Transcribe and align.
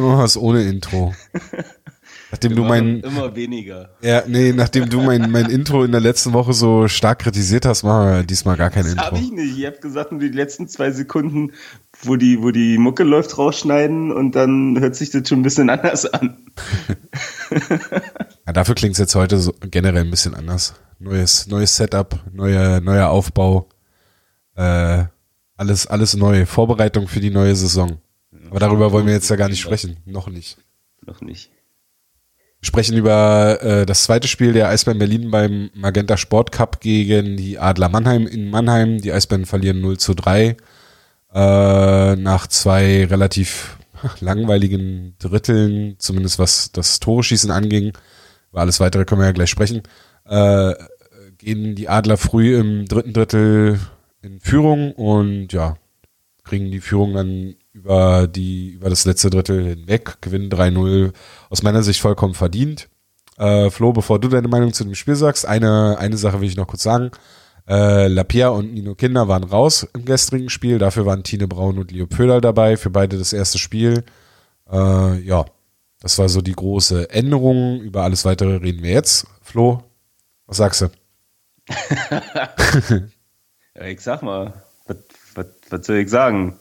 Machen 0.00 0.18
wir 0.18 0.24
es 0.24 0.36
ohne 0.36 0.62
Intro. 0.62 1.14
Nachdem 2.32 2.56
du 2.56 2.64
mein. 2.64 3.00
Immer 3.00 3.36
weniger. 3.36 3.90
Ja, 4.00 4.22
nee, 4.26 4.54
nachdem 4.54 4.88
du 4.88 5.02
mein, 5.02 5.30
mein 5.30 5.50
Intro 5.50 5.84
in 5.84 5.92
der 5.92 6.00
letzten 6.00 6.32
Woche 6.32 6.54
so 6.54 6.88
stark 6.88 7.18
kritisiert 7.18 7.66
hast, 7.66 7.82
machen 7.82 8.10
wir 8.10 8.22
diesmal 8.22 8.56
gar 8.56 8.70
kein 8.70 8.84
das 8.84 8.92
Intro. 8.92 9.04
Hab 9.04 9.20
ich 9.20 9.30
nicht. 9.30 9.58
Ich 9.58 9.66
habe 9.66 9.78
gesagt, 9.78 10.12
nur 10.12 10.20
die 10.20 10.28
letzten 10.28 10.66
zwei 10.66 10.90
Sekunden, 10.92 11.52
wo 12.00 12.16
die, 12.16 12.42
wo 12.42 12.50
die 12.50 12.78
Mucke 12.78 13.04
läuft, 13.04 13.36
rausschneiden 13.36 14.10
und 14.12 14.34
dann 14.34 14.80
hört 14.80 14.96
sich 14.96 15.10
das 15.10 15.28
schon 15.28 15.40
ein 15.40 15.42
bisschen 15.42 15.68
anders 15.70 16.06
an. 16.06 16.38
Ja, 18.46 18.52
dafür 18.54 18.74
klingt 18.74 18.94
es 18.94 18.98
jetzt 18.98 19.14
heute 19.14 19.38
so 19.38 19.54
generell 19.60 20.04
ein 20.04 20.10
bisschen 20.10 20.34
anders. 20.34 20.74
Neues, 20.98 21.46
neues 21.48 21.76
Setup, 21.76 22.18
neuer, 22.32 22.80
neuer 22.80 23.10
Aufbau. 23.10 23.68
Äh, 24.54 25.04
alles, 25.56 25.86
alles 25.86 26.16
neu. 26.16 26.46
Vorbereitung 26.46 27.08
für 27.08 27.20
die 27.20 27.30
neue 27.30 27.54
Saison. 27.54 27.98
Aber 28.52 28.60
darüber 28.60 28.92
wollen 28.92 29.06
wir 29.06 29.14
jetzt 29.14 29.30
ja 29.30 29.36
gar 29.36 29.48
nicht 29.48 29.62
sprechen. 29.62 29.96
Noch 30.04 30.28
nicht. 30.28 30.58
Noch 31.06 31.22
nicht. 31.22 31.50
Wir 32.60 32.66
sprechen 32.66 32.98
über 32.98 33.62
äh, 33.62 33.86
das 33.86 34.04
zweite 34.04 34.28
Spiel 34.28 34.52
der 34.52 34.68
Eisbären 34.68 34.98
Berlin 34.98 35.30
beim 35.30 35.70
Magenta 35.72 36.18
Sport 36.18 36.52
Cup 36.52 36.82
gegen 36.82 37.38
die 37.38 37.58
Adler 37.58 37.88
Mannheim 37.88 38.26
in 38.26 38.50
Mannheim. 38.50 39.00
Die 39.00 39.10
Eisbären 39.10 39.46
verlieren 39.46 39.80
0 39.80 39.96
zu 39.96 40.12
3 40.12 40.58
äh, 41.32 42.16
nach 42.16 42.46
zwei 42.46 43.06
relativ 43.06 43.78
langweiligen 44.20 45.14
Dritteln, 45.18 45.94
zumindest 45.96 46.38
was 46.38 46.72
das 46.72 47.00
Tore-Schießen 47.00 47.50
anging. 47.50 47.94
Über 48.50 48.60
alles 48.60 48.80
weitere 48.80 49.06
können 49.06 49.22
wir 49.22 49.28
ja 49.28 49.32
gleich 49.32 49.48
sprechen. 49.48 49.80
Äh, 50.26 50.74
gehen 51.38 51.74
die 51.74 51.88
Adler 51.88 52.18
früh 52.18 52.60
im 52.60 52.84
dritten 52.84 53.14
Drittel 53.14 53.80
in 54.20 54.40
Führung 54.40 54.92
und 54.92 55.54
ja, 55.54 55.78
kriegen 56.44 56.70
die 56.70 56.82
Führung 56.82 57.14
dann 57.14 57.54
über 57.72 58.26
die 58.26 58.70
über 58.70 58.90
das 58.90 59.04
letzte 59.04 59.30
Drittel 59.30 59.64
hinweg, 59.64 60.18
gewinnen 60.20 60.50
3-0 60.50 61.12
aus 61.50 61.62
meiner 61.62 61.82
Sicht 61.82 62.00
vollkommen 62.00 62.34
verdient. 62.34 62.88
Äh, 63.38 63.70
Flo, 63.70 63.92
bevor 63.92 64.18
du 64.18 64.28
deine 64.28 64.48
Meinung 64.48 64.72
zu 64.72 64.84
dem 64.84 64.94
Spiel 64.94 65.16
sagst, 65.16 65.46
eine, 65.46 65.98
eine 65.98 66.16
Sache 66.16 66.40
will 66.40 66.48
ich 66.48 66.56
noch 66.56 66.66
kurz 66.66 66.82
sagen. 66.82 67.10
Äh, 67.68 68.08
Lapierre 68.08 68.52
und 68.52 68.74
Nino 68.74 68.94
Kinder 68.94 69.28
waren 69.28 69.44
raus 69.44 69.86
im 69.94 70.04
gestrigen 70.04 70.50
Spiel, 70.50 70.78
dafür 70.78 71.06
waren 71.06 71.22
Tine 71.22 71.48
Braun 71.48 71.78
und 71.78 71.92
Leo 71.92 72.06
Pöderl 72.06 72.40
dabei, 72.40 72.76
für 72.76 72.90
beide 72.90 73.18
das 73.18 73.32
erste 73.32 73.58
Spiel. 73.58 74.04
Äh, 74.70 75.20
ja, 75.20 75.44
das 76.00 76.18
war 76.18 76.28
so 76.28 76.40
die 76.42 76.54
große 76.54 77.10
Änderung. 77.10 77.80
Über 77.80 78.02
alles 78.02 78.24
weitere 78.24 78.56
reden 78.56 78.82
wir 78.82 78.90
jetzt. 78.90 79.26
Flo, 79.40 79.84
was 80.46 80.56
sagst 80.58 80.82
du? 80.82 80.90
Ja, 83.74 83.86
ich 83.86 84.00
sag 84.00 84.22
mal, 84.22 84.52
was, 85.34 85.86
soll 85.86 85.96
ich 85.96 86.10
sagen? 86.10 86.58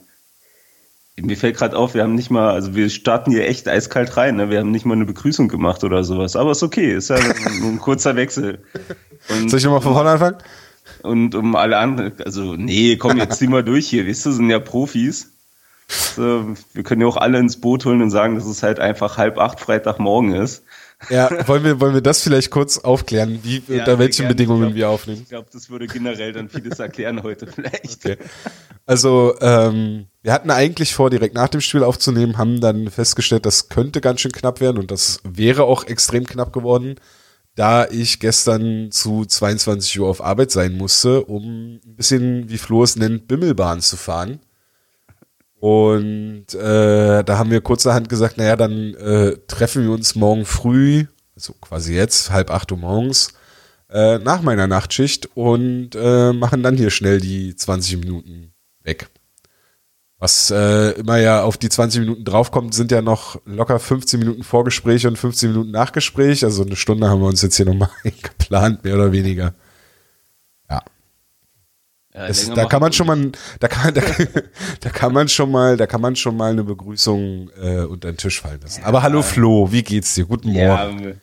Mir 1.21 1.37
fällt 1.37 1.57
gerade 1.57 1.77
auf, 1.77 1.93
wir 1.93 2.03
haben 2.03 2.15
nicht 2.15 2.31
mal, 2.31 2.51
also 2.51 2.75
wir 2.75 2.89
starten 2.89 3.31
hier 3.31 3.47
echt 3.47 3.67
eiskalt 3.67 4.17
rein, 4.17 4.35
ne? 4.37 4.49
wir 4.49 4.59
haben 4.59 4.71
nicht 4.71 4.85
mal 4.85 4.95
eine 4.95 5.05
Begrüßung 5.05 5.47
gemacht 5.47 5.83
oder 5.83 6.03
sowas, 6.03 6.35
aber 6.35 6.51
ist 6.51 6.63
okay, 6.63 6.93
ist 6.93 7.09
ja 7.09 7.17
nur 7.59 7.69
ein 7.69 7.79
kurzer 7.79 8.15
Wechsel. 8.15 8.63
Und, 9.29 9.49
Soll 9.49 9.59
ich 9.59 9.65
nochmal 9.65 9.81
von 9.81 9.93
vorne 9.93 10.09
anfangen? 10.11 10.37
und 11.03 11.35
um 11.35 11.55
alle 11.55 11.77
anderen, 11.77 12.13
also 12.23 12.55
nee, 12.55 12.97
komm, 12.97 13.17
jetzt 13.17 13.39
zieh 13.39 13.47
mal 13.47 13.63
durch 13.63 13.87
hier, 13.87 14.07
weißt 14.07 14.25
du, 14.25 14.31
sind 14.31 14.49
ja 14.49 14.59
Profis. 14.59 15.31
So, 15.87 16.55
wir 16.73 16.83
können 16.83 17.01
ja 17.01 17.07
auch 17.07 17.17
alle 17.17 17.37
ins 17.39 17.59
Boot 17.59 17.85
holen 17.85 18.01
und 18.01 18.11
sagen, 18.11 18.35
dass 18.35 18.45
es 18.45 18.63
halt 18.63 18.79
einfach 18.79 19.17
halb 19.17 19.37
acht 19.37 19.59
Freitagmorgen 19.59 20.33
ist. 20.33 20.63
Ja, 21.09 21.47
wollen 21.47 21.63
wir, 21.63 21.79
wollen 21.79 21.93
wir 21.93 22.01
das 22.01 22.21
vielleicht 22.21 22.51
kurz 22.51 22.77
aufklären, 22.77 23.39
wie, 23.43 23.63
Ja, 23.67 23.79
unter 23.79 23.99
welchen 23.99 24.21
gerne. 24.23 24.35
Bedingungen 24.35 24.61
glaub- 24.67 24.75
wir 24.75 24.89
aufnehmen? 24.89 25.21
Ich 25.23 25.29
glaube, 25.29 25.47
das 25.51 25.69
würde 25.69 25.87
generell 25.87 26.31
dann 26.33 26.47
vieles 26.49 26.79
erklären 26.79 27.23
heute 27.23 27.47
vielleicht. 27.47 28.05
Okay. 28.05 28.17
Also, 28.85 29.35
ähm, 29.41 30.07
wir 30.21 30.33
hatten 30.33 30.51
eigentlich 30.51 30.93
vor, 30.93 31.09
direkt 31.09 31.35
nach 31.35 31.49
dem 31.49 31.61
Spiel 31.61 31.83
aufzunehmen, 31.83 32.37
haben 32.37 32.61
dann 32.61 32.89
festgestellt, 32.89 33.45
das 33.45 33.69
könnte 33.69 34.01
ganz 34.01 34.21
schön 34.21 34.31
knapp 34.31 34.61
werden 34.61 34.77
und 34.77 34.91
das 34.91 35.19
wäre 35.23 35.63
auch 35.63 35.85
extrem 35.85 36.25
knapp 36.25 36.53
geworden, 36.53 36.95
da 37.55 37.85
ich 37.87 38.19
gestern 38.19 38.91
zu 38.91 39.25
22 39.25 39.99
Uhr 39.99 40.07
auf 40.07 40.23
Arbeit 40.23 40.51
sein 40.51 40.73
musste, 40.77 41.23
um 41.25 41.79
ein 41.85 41.95
bisschen, 41.95 42.49
wie 42.49 42.57
Flo 42.57 42.83
es 42.83 42.95
nennt, 42.95 43.27
Bimmelbahn 43.27 43.81
zu 43.81 43.97
fahren. 43.97 44.39
Und 45.61 46.55
äh, 46.55 47.23
da 47.23 47.37
haben 47.37 47.51
wir 47.51 47.61
kurzerhand 47.61 48.09
gesagt, 48.09 48.39
naja, 48.39 48.55
dann 48.55 48.95
äh, 48.95 49.37
treffen 49.45 49.83
wir 49.83 49.91
uns 49.91 50.15
morgen 50.15 50.43
früh, 50.43 51.05
also 51.35 51.53
quasi 51.61 51.93
jetzt, 51.93 52.31
halb 52.31 52.49
acht 52.49 52.71
Uhr 52.71 52.79
morgens, 52.79 53.33
äh, 53.91 54.17
nach 54.17 54.41
meiner 54.41 54.65
Nachtschicht 54.65 55.29
und 55.35 55.91
äh, 55.93 56.33
machen 56.33 56.63
dann 56.63 56.77
hier 56.77 56.89
schnell 56.89 57.19
die 57.19 57.55
20 57.55 57.99
Minuten 57.99 58.53
weg. 58.81 59.11
Was 60.17 60.49
äh, 60.49 60.93
immer 60.93 61.17
ja 61.17 61.43
auf 61.43 61.57
die 61.57 61.69
20 61.69 61.99
Minuten 61.99 62.25
draufkommt, 62.25 62.73
sind 62.73 62.91
ja 62.91 63.03
noch 63.03 63.39
locker 63.45 63.77
15 63.77 64.19
Minuten 64.19 64.41
Vorgespräch 64.41 65.05
und 65.05 65.19
15 65.19 65.51
Minuten 65.51 65.69
Nachgespräch. 65.69 66.43
Also 66.43 66.63
eine 66.63 66.75
Stunde 66.75 67.07
haben 67.07 67.21
wir 67.21 67.27
uns 67.27 67.43
jetzt 67.43 67.57
hier 67.57 67.67
nochmal 67.67 67.91
geplant, 68.03 68.83
mehr 68.83 68.95
oder 68.95 69.11
weniger. 69.11 69.53
Ja. 72.13 72.21
Ja, 72.21 72.27
Das, 72.27 72.49
da 72.49 72.65
kann 72.65 72.81
man 72.81 72.91
schon 72.93 73.07
mal, 73.07 73.31
da 73.59 73.67
kann, 73.67 73.93
da, 73.95 74.01
da 74.81 74.89
kann 74.89 75.13
man 75.13 75.27
schon 75.29 75.51
mal, 75.51 75.77
da 75.77 75.87
kann 75.87 76.01
man 76.01 76.15
schon 76.15 76.35
mal 76.37 76.51
eine 76.51 76.63
Begrüßung 76.63 77.49
äh, 77.61 77.81
unter 77.81 78.11
den 78.11 78.17
Tisch 78.17 78.41
fallen 78.41 78.59
lassen. 78.61 78.83
Aber 78.83 79.01
hallo 79.03 79.21
Flo, 79.21 79.71
wie 79.71 79.83
geht's 79.83 80.13
dir? 80.15 80.25
Guten 80.25 80.51
Morgen. 80.51 80.99
Ja, 81.03 81.13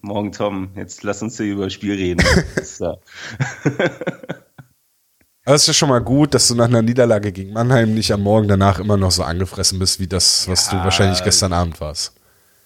morgen 0.00 0.32
Tom, 0.32 0.70
jetzt 0.74 1.02
lass 1.02 1.22
uns 1.22 1.36
hier 1.36 1.46
über 1.52 1.64
das 1.64 1.72
Spiel 1.74 1.94
reden. 1.94 2.24
so. 2.62 2.96
Aber 5.44 5.56
es 5.56 5.62
ist 5.62 5.66
ja 5.68 5.74
schon 5.74 5.88
mal 5.88 6.00
gut, 6.00 6.34
dass 6.34 6.48
du 6.48 6.54
nach 6.54 6.66
einer 6.66 6.82
Niederlage 6.82 7.32
gegen 7.32 7.52
Mannheim 7.52 7.94
nicht 7.94 8.12
am 8.12 8.22
Morgen 8.22 8.46
danach 8.48 8.78
immer 8.78 8.96
noch 8.96 9.10
so 9.10 9.24
angefressen 9.24 9.78
bist, 9.78 9.98
wie 9.98 10.06
das, 10.06 10.48
was 10.48 10.68
du 10.70 10.76
Ja. 10.76 10.84
wahrscheinlich 10.84 11.22
gestern 11.24 11.52
Abend 11.52 11.80
warst. 11.80 12.14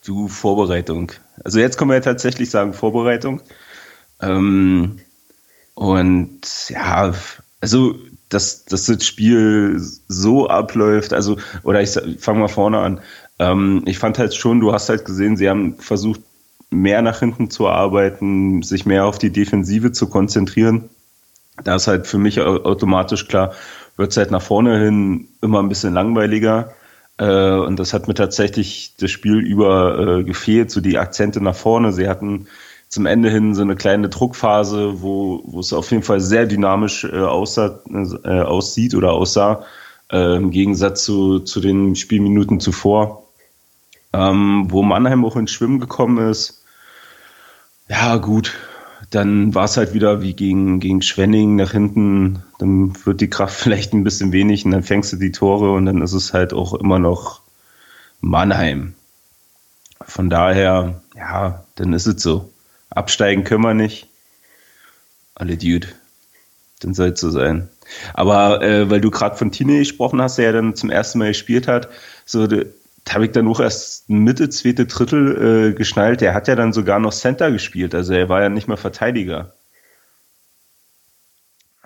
Du, 0.04 0.28
Vorbereitung. 0.28 1.10
Also 1.43 1.59
jetzt 1.59 1.78
können 1.78 1.91
wir 1.91 1.97
ja 1.97 2.00
tatsächlich 2.03 2.50
sagen 2.50 2.75
Vorbereitung. 2.75 3.41
Ähm, 4.21 4.98
und 5.75 6.41
ja, 6.69 7.12
also 7.66 7.97
dass, 8.28 8.65
dass 8.65 8.87
das 8.87 9.04
Spiel 9.04 9.77
so 10.09 10.49
abläuft, 10.49 11.12
also, 11.12 11.37
oder 11.65 11.82
ich 11.82 11.91
fange 12.19 12.41
mal 12.41 12.49
vorne 12.49 12.78
an. 12.78 13.00
Ähm, 13.41 13.82
ich 13.87 13.99
fand 13.99 14.19
halt 14.19 14.34
schon, 14.34 14.60
du 14.60 14.72
hast 14.72 14.88
halt 14.88 15.04
gesehen, 15.04 15.37
sie 15.37 15.49
haben 15.49 15.75
versucht, 15.78 16.21
mehr 16.71 17.03
nach 17.03 17.19
hinten 17.21 17.50
zu 17.50 17.69
arbeiten, 17.69 18.62
sich 18.62 18.87
mehr 18.87 19.04
auf 19.06 19.19
die 19.19 19.31
Defensive 19.31 19.93
zu 19.93 20.09
konzentrieren. 20.09 20.91
Da 21.65 21.77
ist 21.77 21.88
halt 21.88 22.06
für 22.06 22.19
mich 22.19 22.41
au- 22.41 22.65
automatisch 22.65 23.28
klar, 23.28 23.53
wird 23.97 24.10
es 24.12 24.16
halt 24.16 24.31
nach 24.31 24.43
vorne 24.43 24.78
hin 24.78 25.28
immer 25.43 25.60
ein 25.62 25.69
bisschen 25.69 25.94
langweiliger. 25.94 26.72
Äh, 27.19 27.53
und 27.59 27.78
das 27.78 27.93
hat 27.94 28.09
mir 28.09 28.15
tatsächlich 28.15 28.94
das 29.00 29.10
Spiel 29.10 29.38
über 29.38 30.19
äh, 30.21 30.25
gefehlt, 30.25 30.71
so 30.71 30.81
die 30.81 30.98
Akzente 30.98 31.41
nach 31.43 31.56
vorne. 31.56 31.93
Sie 31.93 32.09
hatten 32.09 32.47
zum 32.89 33.07
Ende 33.07 33.31
hin 33.31 33.55
so 33.55 33.63
eine 33.63 33.77
kleine 33.77 34.09
Druckphase, 34.09 35.03
wo, 35.03 35.43
wo 35.45 35.61
es 35.61 35.73
auf 35.73 35.91
jeden 35.91 36.03
Fall 36.03 36.21
sehr 36.21 36.47
dynamisch 36.47 37.05
äh, 37.05 37.19
aussah, 37.19 37.81
äh, 38.25 38.41
aussieht 38.41 38.95
oder 38.95 39.13
aussah, 39.13 39.65
äh, 40.13 40.37
im 40.37 40.51
Gegensatz 40.51 41.05
zu, 41.05 41.41
zu 41.41 41.61
den 41.61 41.97
Spielminuten 41.97 42.61
zuvor. 42.61 43.25
Ähm, 44.13 44.67
wo 44.71 44.83
Mannheim 44.83 45.25
auch 45.25 45.37
ins 45.37 45.51
Schwimmen 45.51 45.81
gekommen 45.81 46.31
ist. 46.31 46.63
Ja, 47.89 48.17
gut. 48.17 48.55
Dann 49.11 49.55
war 49.55 49.65
es 49.65 49.77
halt 49.77 49.95
wieder 49.95 50.23
wie 50.23 50.33
gegen, 50.33 50.81
gegen 50.81 51.03
Schwenning 51.03 51.57
nach 51.57 51.73
hinten. 51.73 52.43
Dann 52.59 52.95
wird 53.05 53.21
die 53.21 53.31
Kraft 53.31 53.57
vielleicht 53.61 53.93
ein 53.93 54.05
bisschen 54.05 54.33
wenig 54.33 54.65
und 54.65 54.71
dann 54.71 54.83
fängst 54.83 55.13
du 55.13 55.17
die 55.17 55.33
Tore 55.33 55.73
und 55.73 55.87
dann 55.87 56.03
ist 56.03 56.13
es 56.13 56.33
halt 56.33 56.55
auch 56.55 56.75
immer 56.75 56.99
noch 56.99 57.41
Mannheim. 58.21 58.95
Von 60.03 60.31
daher, 60.31 61.01
ja, 61.17 61.65
dann 61.75 61.93
ist 61.93 62.07
es 62.07 62.23
so. 62.23 62.51
Absteigen 62.91 63.45
können 63.45 63.63
wir 63.63 63.75
nicht. 63.75 64.09
Alle 65.35 65.57
Dude. 65.57 65.89
Dann 66.81 66.95
soll 66.95 67.09
es 67.09 67.21
so 67.21 67.31
sein. 67.31 67.69
Aber 68.15 68.63
äh, 68.63 68.91
weil 68.91 69.01
du 69.01 69.11
gerade 69.11 69.37
von 69.37 69.53
Tine 69.53 69.79
gesprochen 69.79 70.21
hast, 70.21 70.39
der 70.39 70.47
ja 70.47 70.53
dann 70.53 70.75
zum 70.75 70.91
ersten 70.91 71.19
Mal 71.19 71.29
gespielt 71.29 71.69
hat, 71.69 71.89
so 72.25 72.49
habe 73.09 73.25
ich 73.27 73.33
dann 73.33 73.49
auch 73.49 73.61
erst 73.61 74.09
Mitte, 74.11 74.49
zweite 74.51 74.87
Drittel 74.87 75.71
äh, 75.71 75.75
geschnallt. 75.75 76.21
Der 76.21 76.34
hat 76.34 76.49
ja 76.49 76.57
dann 76.57 76.72
sogar 76.72 76.99
noch 76.99 77.13
Center 77.13 77.51
gespielt, 77.51 77.95
also 77.95 78.13
er 78.13 78.28
war 78.28 78.43
ja 78.43 78.49
nicht 78.49 78.69
mehr 78.69 78.77
Verteidiger. 78.77 79.55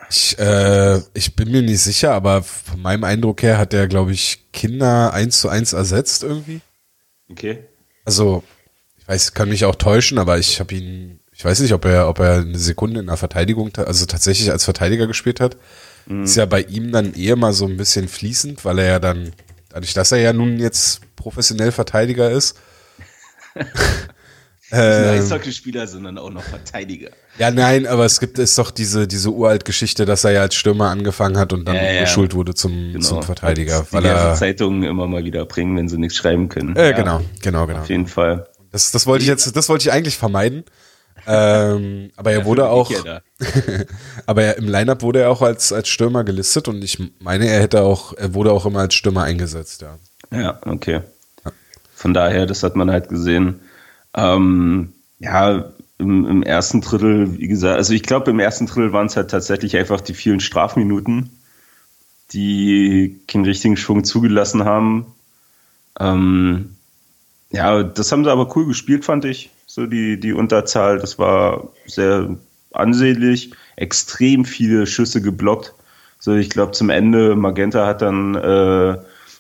Ich, 0.09 0.37
äh, 0.41 0.99
ich 1.15 1.37
bin 1.37 1.53
mir 1.53 1.63
nicht 1.63 1.81
sicher, 1.81 2.13
aber 2.13 2.43
von 2.43 2.83
meinem 2.83 3.05
Eindruck 3.05 3.43
her 3.43 3.59
hat 3.59 3.73
er, 3.73 3.87
glaube 3.87 4.11
ich, 4.13 4.41
Kinder 4.53 5.13
eins 5.13 5.41
zu 5.41 5.49
eins 5.49 5.73
ersetzt 5.73 6.25
irgendwie. 6.25 6.61
Okay. 7.31 7.59
Also, 8.05 8.43
weiß, 9.11 9.35
kann 9.35 9.49
mich 9.49 9.65
auch 9.65 9.75
täuschen, 9.75 10.19
aber 10.19 10.39
ich 10.39 10.61
habe 10.61 10.75
ihn, 10.75 11.21
ich 11.33 11.45
weiß 11.45 11.61
nicht, 11.61 11.75
ob 11.75 11.85
er, 11.85 12.09
ob 12.09 12.21
er 12.21 12.37
eine 12.37 12.59
Sekunde 12.59 13.01
in 13.01 13.07
der 13.07 13.17
Verteidigung, 13.17 13.71
also 13.77 14.07
tatsächlich 14.07 14.51
als 14.51 14.65
Verteidiger 14.65 15.07
gespielt 15.07 15.41
hat. 15.41 15.57
Ist 16.09 16.37
ja 16.37 16.47
bei 16.47 16.63
ihm 16.63 16.91
dann 16.91 17.15
eher 17.15 17.37
mal 17.37 17.53
so 17.53 17.67
ein 17.67 17.77
bisschen 17.77 18.09
fließend, 18.09 18.65
weil 18.65 18.81
er 18.81 18.87
ja 18.87 18.99
dann, 18.99 19.33
dadurch, 19.69 19.95
dass 19.95 20.11
er 20.11 20.19
ja 20.19 20.33
nun 20.33 20.59
jetzt 20.59 21.03
professionell 21.15 21.71
Verteidiger 21.71 22.31
ist, 22.31 22.59
ähm, 24.73 25.21
Eishockeyspieler, 25.21 25.87
sondern 25.87 26.19
auch 26.19 26.31
noch 26.31 26.43
Verteidiger. 26.43 27.11
Ja, 27.39 27.53
nein, 27.53 27.87
aber 27.87 28.05
es 28.07 28.19
gibt 28.19 28.41
es 28.41 28.57
doch 28.57 28.73
diese, 28.73 29.07
diese 29.07 29.31
uralt 29.31 29.65
Geschichte, 29.65 30.05
dass 30.05 30.25
er 30.25 30.33
ja 30.33 30.41
als 30.41 30.57
Stürmer 30.57 30.91
angefangen 30.91 31.39
hat 31.39 31.53
und 31.53 31.65
dann 31.65 31.77
ja, 31.77 31.93
ja. 31.93 32.01
geschult 32.01 32.35
wurde 32.35 32.55
zum, 32.55 32.93
genau. 32.93 33.05
zum 33.05 33.23
Verteidiger. 33.23 33.87
Weil 33.93 34.05
er 34.05 34.35
Zeitungen 34.35 34.83
immer 34.83 35.07
mal 35.07 35.25
wieder 35.25 35.45
bringen, 35.45 35.77
wenn 35.77 35.89
sie 35.89 35.99
nichts 35.99 36.17
schreiben 36.17 36.49
können. 36.49 36.75
Äh, 36.75 36.91
ja, 36.91 36.97
genau, 36.97 37.21
genau, 37.41 37.67
genau. 37.67 37.81
Auf 37.81 37.89
jeden 37.89 38.09
Fall. 38.09 38.49
Das, 38.73 38.93
das 38.93 39.07
wollte 39.07 39.23
ich 39.23 39.29
jetzt, 39.29 39.57
das 39.57 39.69
wollte 39.69 39.83
ich 39.83 39.93
eigentlich 39.93 40.17
vermeiden. 40.17 40.65
ähm, 41.27 42.11
aber 42.17 42.33
er 42.33 42.45
wurde 42.45 42.69
auch, 42.69 42.91
aber 44.27 44.43
er, 44.43 44.57
im 44.57 44.69
Lineup 44.69 45.03
wurde 45.03 45.21
er 45.21 45.31
auch 45.31 45.43
als, 45.43 45.73
als 45.73 45.89
Stürmer 45.89 46.25
gelistet 46.25 46.67
und 46.67 46.83
ich 46.83 46.99
meine, 47.21 47.47
er 47.47 47.61
hätte 47.61 47.83
auch, 47.83 48.15
er 48.17 48.33
wurde 48.33 48.53
auch 48.53 48.65
immer 48.65 48.81
als 48.81 48.95
Stürmer 48.95 49.25
eingesetzt, 49.25 49.83
ja. 49.83 49.99
Ja, 50.33 50.61
okay. 50.65 51.01
Von 51.95 52.15
daher, 52.15 52.47
das 52.47 52.63
hat 52.63 52.77
man 52.77 52.91
halt 52.91 53.11
gesehen. 53.11 53.61
Ähm, 54.15 54.95
ja, 55.19 55.71
im, 55.99 56.27
im, 56.27 56.43
ersten 56.43 56.81
Drittel, 56.81 57.39
wie 57.39 57.49
gesagt, 57.49 57.77
also 57.77 57.93
ich 57.93 58.03
glaube, 58.03 58.31
im 58.31 58.41
ersten 58.41 58.67
Drittel 58.67 58.93
waren 58.93 59.07
es 59.07 59.17
halt 59.17 59.31
tatsächlich 59.31 59.77
einfach 59.77 60.01
die 60.01 60.15
vielen 60.15 60.41
Strafminuten, 60.41 61.31
die 62.33 63.21
keinen 63.29 63.45
richtigen 63.45 63.77
Schwung 63.77 64.05
zugelassen 64.05 64.65
haben. 64.65 65.13
Ähm, 65.99 66.77
ja, 67.51 67.83
das 67.83 68.13
haben 68.13 68.25
sie 68.25 68.31
aber 68.31 68.55
cool 68.57 68.67
gespielt, 68.67 69.05
fand 69.05 69.25
ich. 69.25 69.51
So 69.67 69.87
die, 69.87 70.19
die 70.19 70.33
Unterzahl, 70.33 70.99
das 70.99 71.19
war 71.19 71.69
sehr 71.87 72.37
ansehnlich, 72.73 73.53
extrem 73.77 74.45
viele 74.45 74.87
Schüsse 74.87 75.21
geblockt. 75.21 75.75
So, 76.19 76.35
ich 76.35 76.51
glaube, 76.51 76.73
zum 76.73 76.91
Ende, 76.91 77.35
Magenta 77.35 77.87
hat 77.87 78.03
dann 78.03 78.35
äh, 78.35 78.39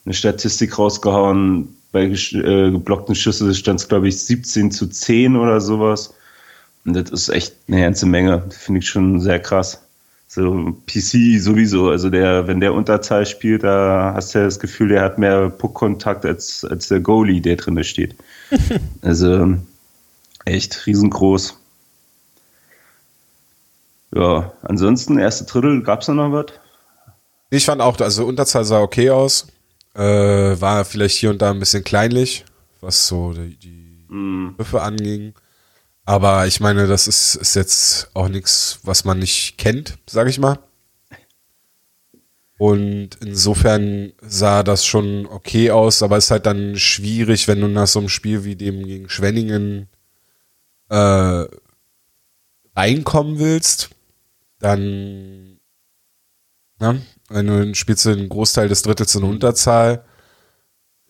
eine 0.04 0.14
Statistik 0.14 0.78
rausgehauen, 0.78 1.76
bei 1.92 2.04
äh, 2.04 2.70
geblockten 2.70 3.14
Schüsse 3.14 3.52
stand 3.54 3.80
es, 3.80 3.88
glaube 3.88 4.08
ich, 4.08 4.18
17 4.20 4.70
zu 4.70 4.86
10 4.86 5.36
oder 5.36 5.60
sowas. 5.60 6.14
Und 6.84 6.94
das 6.94 7.10
ist 7.10 7.28
echt 7.28 7.54
eine 7.68 7.82
ganze 7.82 8.06
Menge. 8.06 8.42
Finde 8.50 8.80
ich 8.80 8.88
schon 8.88 9.20
sehr 9.20 9.40
krass. 9.40 9.82
So 10.32 10.76
PC 10.86 11.40
sowieso. 11.40 11.90
Also 11.90 12.08
der, 12.08 12.46
wenn 12.46 12.60
der 12.60 12.72
Unterzahl 12.72 13.26
spielt, 13.26 13.64
da 13.64 14.12
hast 14.14 14.32
du 14.32 14.38
ja 14.38 14.44
das 14.44 14.60
Gefühl, 14.60 14.86
der 14.86 15.02
hat 15.02 15.18
mehr 15.18 15.50
Puckkontakt 15.50 16.24
als, 16.24 16.64
als 16.64 16.86
der 16.86 17.00
Goalie, 17.00 17.40
der 17.40 17.56
drin 17.56 17.82
steht. 17.82 18.14
also 19.02 19.58
echt 20.44 20.86
riesengroß. 20.86 21.58
Ja, 24.14 24.52
ansonsten, 24.62 25.18
erste 25.18 25.46
Drittel, 25.46 25.82
gab 25.82 26.02
es 26.02 26.06
da 26.06 26.14
noch 26.14 26.30
was? 26.30 26.52
Ich 27.50 27.64
fand 27.64 27.80
auch, 27.82 27.98
also 27.98 28.24
Unterzahl 28.24 28.64
sah 28.64 28.82
okay 28.82 29.10
aus. 29.10 29.48
Äh, 29.94 30.00
war 30.60 30.84
vielleicht 30.84 31.16
hier 31.16 31.30
und 31.30 31.42
da 31.42 31.50
ein 31.50 31.58
bisschen 31.58 31.82
kleinlich, 31.82 32.44
was 32.80 33.08
so 33.08 33.32
die, 33.32 33.56
die 33.56 34.14
mm. 34.14 34.54
anging. 34.74 35.34
Aber 36.10 36.48
ich 36.48 36.58
meine, 36.58 36.88
das 36.88 37.06
ist, 37.06 37.36
ist 37.36 37.54
jetzt 37.54 38.10
auch 38.14 38.26
nichts, 38.26 38.80
was 38.82 39.04
man 39.04 39.20
nicht 39.20 39.58
kennt, 39.58 39.96
sag 40.08 40.26
ich 40.26 40.40
mal. 40.40 40.58
Und 42.58 43.10
insofern 43.20 44.12
sah 44.20 44.64
das 44.64 44.84
schon 44.84 45.26
okay 45.26 45.70
aus, 45.70 46.02
aber 46.02 46.16
es 46.16 46.24
ist 46.24 46.32
halt 46.32 46.46
dann 46.46 46.76
schwierig, 46.76 47.46
wenn 47.46 47.60
du 47.60 47.68
nach 47.68 47.86
so 47.86 48.00
einem 48.00 48.08
Spiel 48.08 48.42
wie 48.42 48.56
dem 48.56 48.84
gegen 48.84 49.08
Schwenningen 49.08 49.88
äh, 50.88 51.44
reinkommen 52.74 53.38
willst, 53.38 53.90
dann, 54.58 55.60
na, 56.80 57.00
wenn 57.28 57.46
du 57.46 57.72
spielst 57.76 58.04
du 58.04 58.10
einen 58.10 58.28
Großteil 58.28 58.68
des 58.68 58.82
Drittels 58.82 59.14
in 59.14 59.22
Unterzahl, 59.22 60.04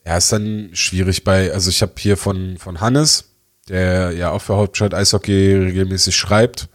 ja, 0.05 0.19
ist 0.19 0.31
dann 0.31 0.69
schwierig 0.75 1.25
bei, 1.25 1.51
also 1.51 1.71
ich 1.71 1.81
habe 1.81 1.95
hier 1.97 2.19
von, 2.19 2.59
von 2.59 2.83
Hannes, 2.83 3.30
der 3.71 4.13
ja 4.13 4.31
auch 4.31 4.43
für 4.43 4.57
Hauptstadt 4.57 4.95
Eishockey 4.95 5.55
regelmäßig 5.55 6.17
schreibt 6.17 6.69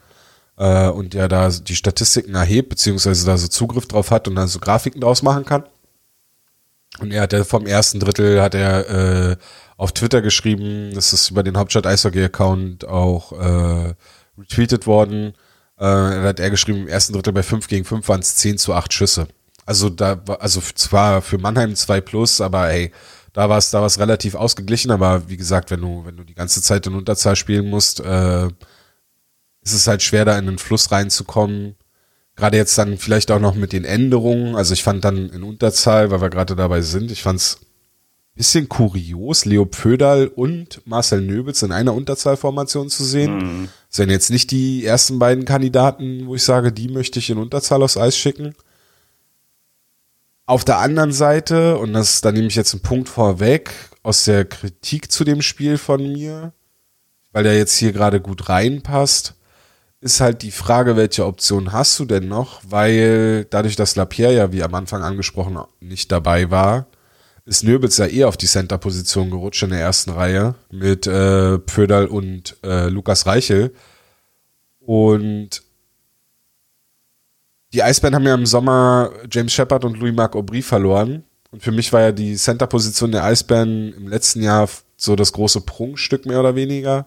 äh, 0.57 0.87
und 0.87 1.13
ja 1.13 1.27
da 1.27 1.49
die 1.49 1.75
Statistiken 1.75 2.35
erhebt, 2.35 2.69
beziehungsweise 2.69 3.25
da 3.25 3.37
so 3.37 3.47
Zugriff 3.47 3.87
drauf 3.87 4.11
hat 4.11 4.27
und 4.27 4.35
dann 4.35 4.47
so 4.47 4.59
Grafiken 4.59 5.01
draus 5.01 5.21
machen 5.21 5.45
kann. 5.45 5.63
Und 6.99 7.11
er 7.11 7.23
hat 7.23 7.33
ja 7.33 7.43
vom 7.43 7.65
ersten 7.65 7.99
Drittel 7.99 8.41
hat 8.41 8.55
er 8.55 8.89
äh, 9.31 9.37
auf 9.77 9.91
Twitter 9.91 10.21
geschrieben, 10.21 10.91
das 10.93 11.11
ist 11.11 11.29
über 11.29 11.43
den 11.43 11.57
Hauptstadt 11.57 11.85
Eishockey 11.85 12.23
Account 12.23 12.87
auch 12.87 13.33
äh, 13.33 13.93
retweetet 14.37 14.87
worden. 14.87 15.33
Äh, 15.77 15.83
da 15.83 16.23
hat 16.23 16.39
er 16.39 16.49
geschrieben, 16.49 16.79
im 16.79 16.87
ersten 16.87 17.13
Drittel 17.13 17.33
bei 17.33 17.43
5 17.43 17.67
gegen 17.67 17.83
5 17.83 18.07
waren 18.07 18.21
es 18.21 18.35
10 18.37 18.57
zu 18.57 18.73
8 18.73 18.93
Schüsse. 18.93 19.27
Also 19.65 19.89
da 19.89 20.21
also 20.39 20.61
zwar 20.61 21.21
für 21.21 21.37
Mannheim 21.37 21.75
2 21.75 21.99
plus, 22.01 22.39
aber 22.39 22.69
ey, 22.69 22.91
da 23.35 23.49
war 23.49 23.57
es 23.57 23.69
da 23.69 23.81
war's 23.81 23.99
relativ 23.99 24.33
ausgeglichen, 24.33 24.91
aber 24.91 25.27
wie 25.27 25.35
gesagt, 25.35 25.69
wenn 25.69 25.81
du, 25.81 26.05
wenn 26.05 26.15
du 26.15 26.23
die 26.23 26.33
ganze 26.33 26.61
Zeit 26.61 26.87
in 26.87 26.95
Unterzahl 26.95 27.35
spielen 27.35 27.69
musst, 27.69 27.99
äh, 27.99 28.45
ist 28.45 29.73
es 29.73 29.87
halt 29.87 30.01
schwer, 30.01 30.23
da 30.23 30.39
in 30.39 30.45
den 30.45 30.57
Fluss 30.57 30.89
reinzukommen. 30.89 31.75
Gerade 32.37 32.55
jetzt 32.55 32.77
dann 32.77 32.97
vielleicht 32.97 33.31
auch 33.31 33.41
noch 33.41 33.55
mit 33.55 33.73
den 33.73 33.83
Änderungen. 33.83 34.55
Also 34.55 34.73
ich 34.73 34.83
fand 34.83 35.03
dann 35.03 35.29
in 35.29 35.43
Unterzahl, 35.43 36.11
weil 36.11 36.21
wir 36.21 36.29
gerade 36.29 36.55
dabei 36.55 36.81
sind, 36.81 37.11
ich 37.11 37.23
fand's 37.23 37.59
bisschen 38.35 38.69
kurios, 38.69 39.43
Leo 39.43 39.65
Pföderl 39.65 40.27
und 40.27 40.81
Marcel 40.85 41.21
Nöbels 41.21 41.61
in 41.61 41.73
einer 41.73 41.93
Unterzahlformation 41.93 42.89
zu 42.89 43.03
sehen. 43.03 43.37
Mhm. 43.37 43.69
Das 43.89 43.99
wären 43.99 44.09
jetzt 44.09 44.29
nicht 44.29 44.51
die 44.51 44.85
ersten 44.85 45.19
beiden 45.19 45.43
Kandidaten, 45.43 46.27
wo 46.27 46.35
ich 46.35 46.43
sage, 46.43 46.71
die 46.71 46.87
möchte 46.87 47.19
ich 47.19 47.29
in 47.29 47.37
Unterzahl 47.37 47.83
aufs 47.83 47.97
Eis 47.97 48.17
schicken. 48.17 48.55
Auf 50.47 50.63
der 50.63 50.77
anderen 50.77 51.11
Seite, 51.11 51.77
und 51.77 51.93
das, 51.93 52.21
da 52.21 52.31
nehme 52.31 52.47
ich 52.47 52.55
jetzt 52.55 52.73
einen 52.73 52.83
Punkt 52.83 53.09
vorweg, 53.09 53.71
aus 54.03 54.25
der 54.25 54.45
Kritik 54.45 55.11
zu 55.11 55.23
dem 55.23 55.41
Spiel 55.41 55.77
von 55.79 56.01
mir, 56.01 56.53
weil 57.31 57.43
der 57.43 57.57
jetzt 57.57 57.75
hier 57.75 57.91
gerade 57.91 58.21
gut 58.21 58.47
reinpasst, 58.47 59.33
ist 60.01 60.21
halt 60.21 60.43
die 60.43 60.51
Frage, 60.51 60.95
welche 60.95 61.25
Option 61.25 61.71
hast 61.71 61.99
du 61.99 62.05
denn 62.05 62.27
noch? 62.27 62.61
Weil 62.63 63.45
dadurch, 63.45 63.75
dass 63.75 63.95
Lapierre 63.95 64.35
ja, 64.35 64.51
wie 64.51 64.61
am 64.61 64.75
Anfang 64.75 65.01
angesprochen, 65.01 65.57
nicht 65.79 66.11
dabei 66.11 66.51
war, 66.51 66.85
ist 67.45 67.63
Nöbels 67.63 67.97
ja 67.97 68.05
eher 68.05 68.27
auf 68.27 68.37
die 68.37 68.45
Center-Position 68.45 69.31
gerutscht 69.31 69.63
in 69.63 69.71
der 69.71 69.79
ersten 69.79 70.11
Reihe 70.11 70.53
mit 70.71 71.07
äh, 71.07 71.57
Pföderl 71.57 72.05
und 72.05 72.55
äh, 72.63 72.89
Lukas 72.89 73.25
Reichel. 73.25 73.73
Und 74.79 75.63
die 77.75 77.83
Eisbären 77.83 78.15
haben 78.15 78.25
ja 78.25 78.33
im 78.33 78.45
Sommer 78.45 79.11
James 79.29 79.51
Shepard 79.51 79.83
und 79.83 79.99
Louis-Marc 79.99 80.33
Aubry 80.37 80.61
verloren. 80.61 81.25
Und 81.51 81.61
für 81.61 81.73
mich 81.73 81.91
war 81.91 82.01
ja 82.01 82.11
die 82.13 82.35
Center-Position 82.35 83.11
der 83.11 83.25
Eisbären 83.25 83.91
im 83.93 84.07
letzten 84.07 84.41
Jahr 84.41 84.69
so 84.95 85.17
das 85.17 85.33
große 85.33 85.59
Prunkstück 85.61 86.25
mehr 86.25 86.39
oder 86.39 86.55
weniger, 86.55 87.05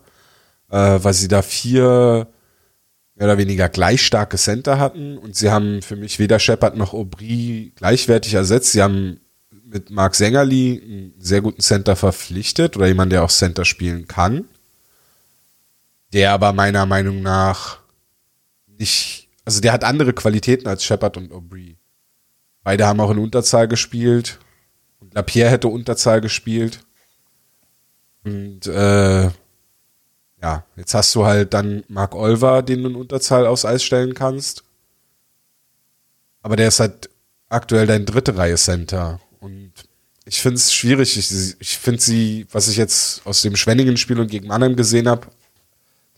äh, 0.71 0.99
weil 1.03 1.15
sie 1.15 1.29
da 1.29 1.41
vier 1.41 2.29
mehr 3.15 3.27
oder 3.27 3.39
weniger 3.39 3.71
gleich 3.71 4.05
starke 4.05 4.37
Center 4.37 4.79
hatten. 4.79 5.17
Und 5.17 5.37
sie 5.37 5.51
haben 5.51 5.81
für 5.81 5.97
mich 5.97 6.19
weder 6.19 6.39
Shepard 6.39 6.77
noch 6.77 6.93
Aubry 6.93 7.73
gleichwertig 7.75 8.35
ersetzt. 8.35 8.73
Sie 8.73 8.83
haben 8.83 9.21
mit 9.65 9.91
Marc 9.91 10.17
Sängerli 10.17 10.83
einen 10.85 11.15
sehr 11.19 11.41
guten 11.41 11.63
Center 11.63 11.97
verpflichtet 11.97 12.77
oder 12.77 12.89
jemand, 12.89 13.13
der 13.13 13.25
auch 13.25 13.31
Center 13.31 13.65
spielen 13.65 14.07
kann, 14.07 14.45
der 16.13 16.33
aber 16.33 16.53
meiner 16.53 16.85
Meinung 16.85 17.23
nach 17.23 17.79
nicht 18.67 19.28
also 19.49 19.63
der 19.63 19.73
hat 19.73 19.83
andere 19.83 20.13
Qualitäten 20.13 20.69
als 20.69 20.85
Shepard 20.85 21.17
und 21.17 21.33
Aubry. 21.33 21.79
Beide 22.63 22.87
haben 22.87 23.01
auch 23.01 23.11
in 23.11 23.17
Unterzahl 23.17 23.67
gespielt. 23.67 24.39
Und 25.01 25.15
Lapierre 25.15 25.49
hätte 25.49 25.69
Unterzahl 25.69 26.21
gespielt. 26.21 26.81
Und 28.25 28.67
äh, 28.67 29.23
ja, 30.43 30.65
jetzt 30.77 30.93
hast 30.93 31.15
du 31.15 31.25
halt 31.25 31.55
dann 31.55 31.83
Mark 31.89 32.15
Olver, 32.15 32.61
den 32.61 32.83
du 32.83 32.91
in 32.91 32.95
Unterzahl 32.95 33.47
aufs 33.47 33.65
Eis 33.65 33.83
stellen 33.83 34.13
kannst. 34.13 34.65
Aber 36.43 36.57
der 36.57 36.69
ist 36.69 36.81
halt 36.81 37.09
aktuell 37.49 37.87
dein 37.87 38.05
dritte 38.05 38.37
Reihe 38.37 38.57
Center. 38.57 39.19
Und 39.41 39.73
ich 40.27 40.43
finde 40.43 40.57
es 40.57 40.75
schwierig. 40.75 41.17
Ich, 41.17 41.57
ich 41.59 41.79
finde 41.79 42.03
sie, 42.03 42.47
was 42.53 42.69
ich 42.69 42.77
jetzt 42.77 43.25
aus 43.25 43.41
dem 43.41 43.57
Schwenningen-Spiel 43.57 44.21
und 44.21 44.31
gegen 44.31 44.49
Mannheim 44.49 44.77
gesehen 44.77 45.09
habe, 45.09 45.29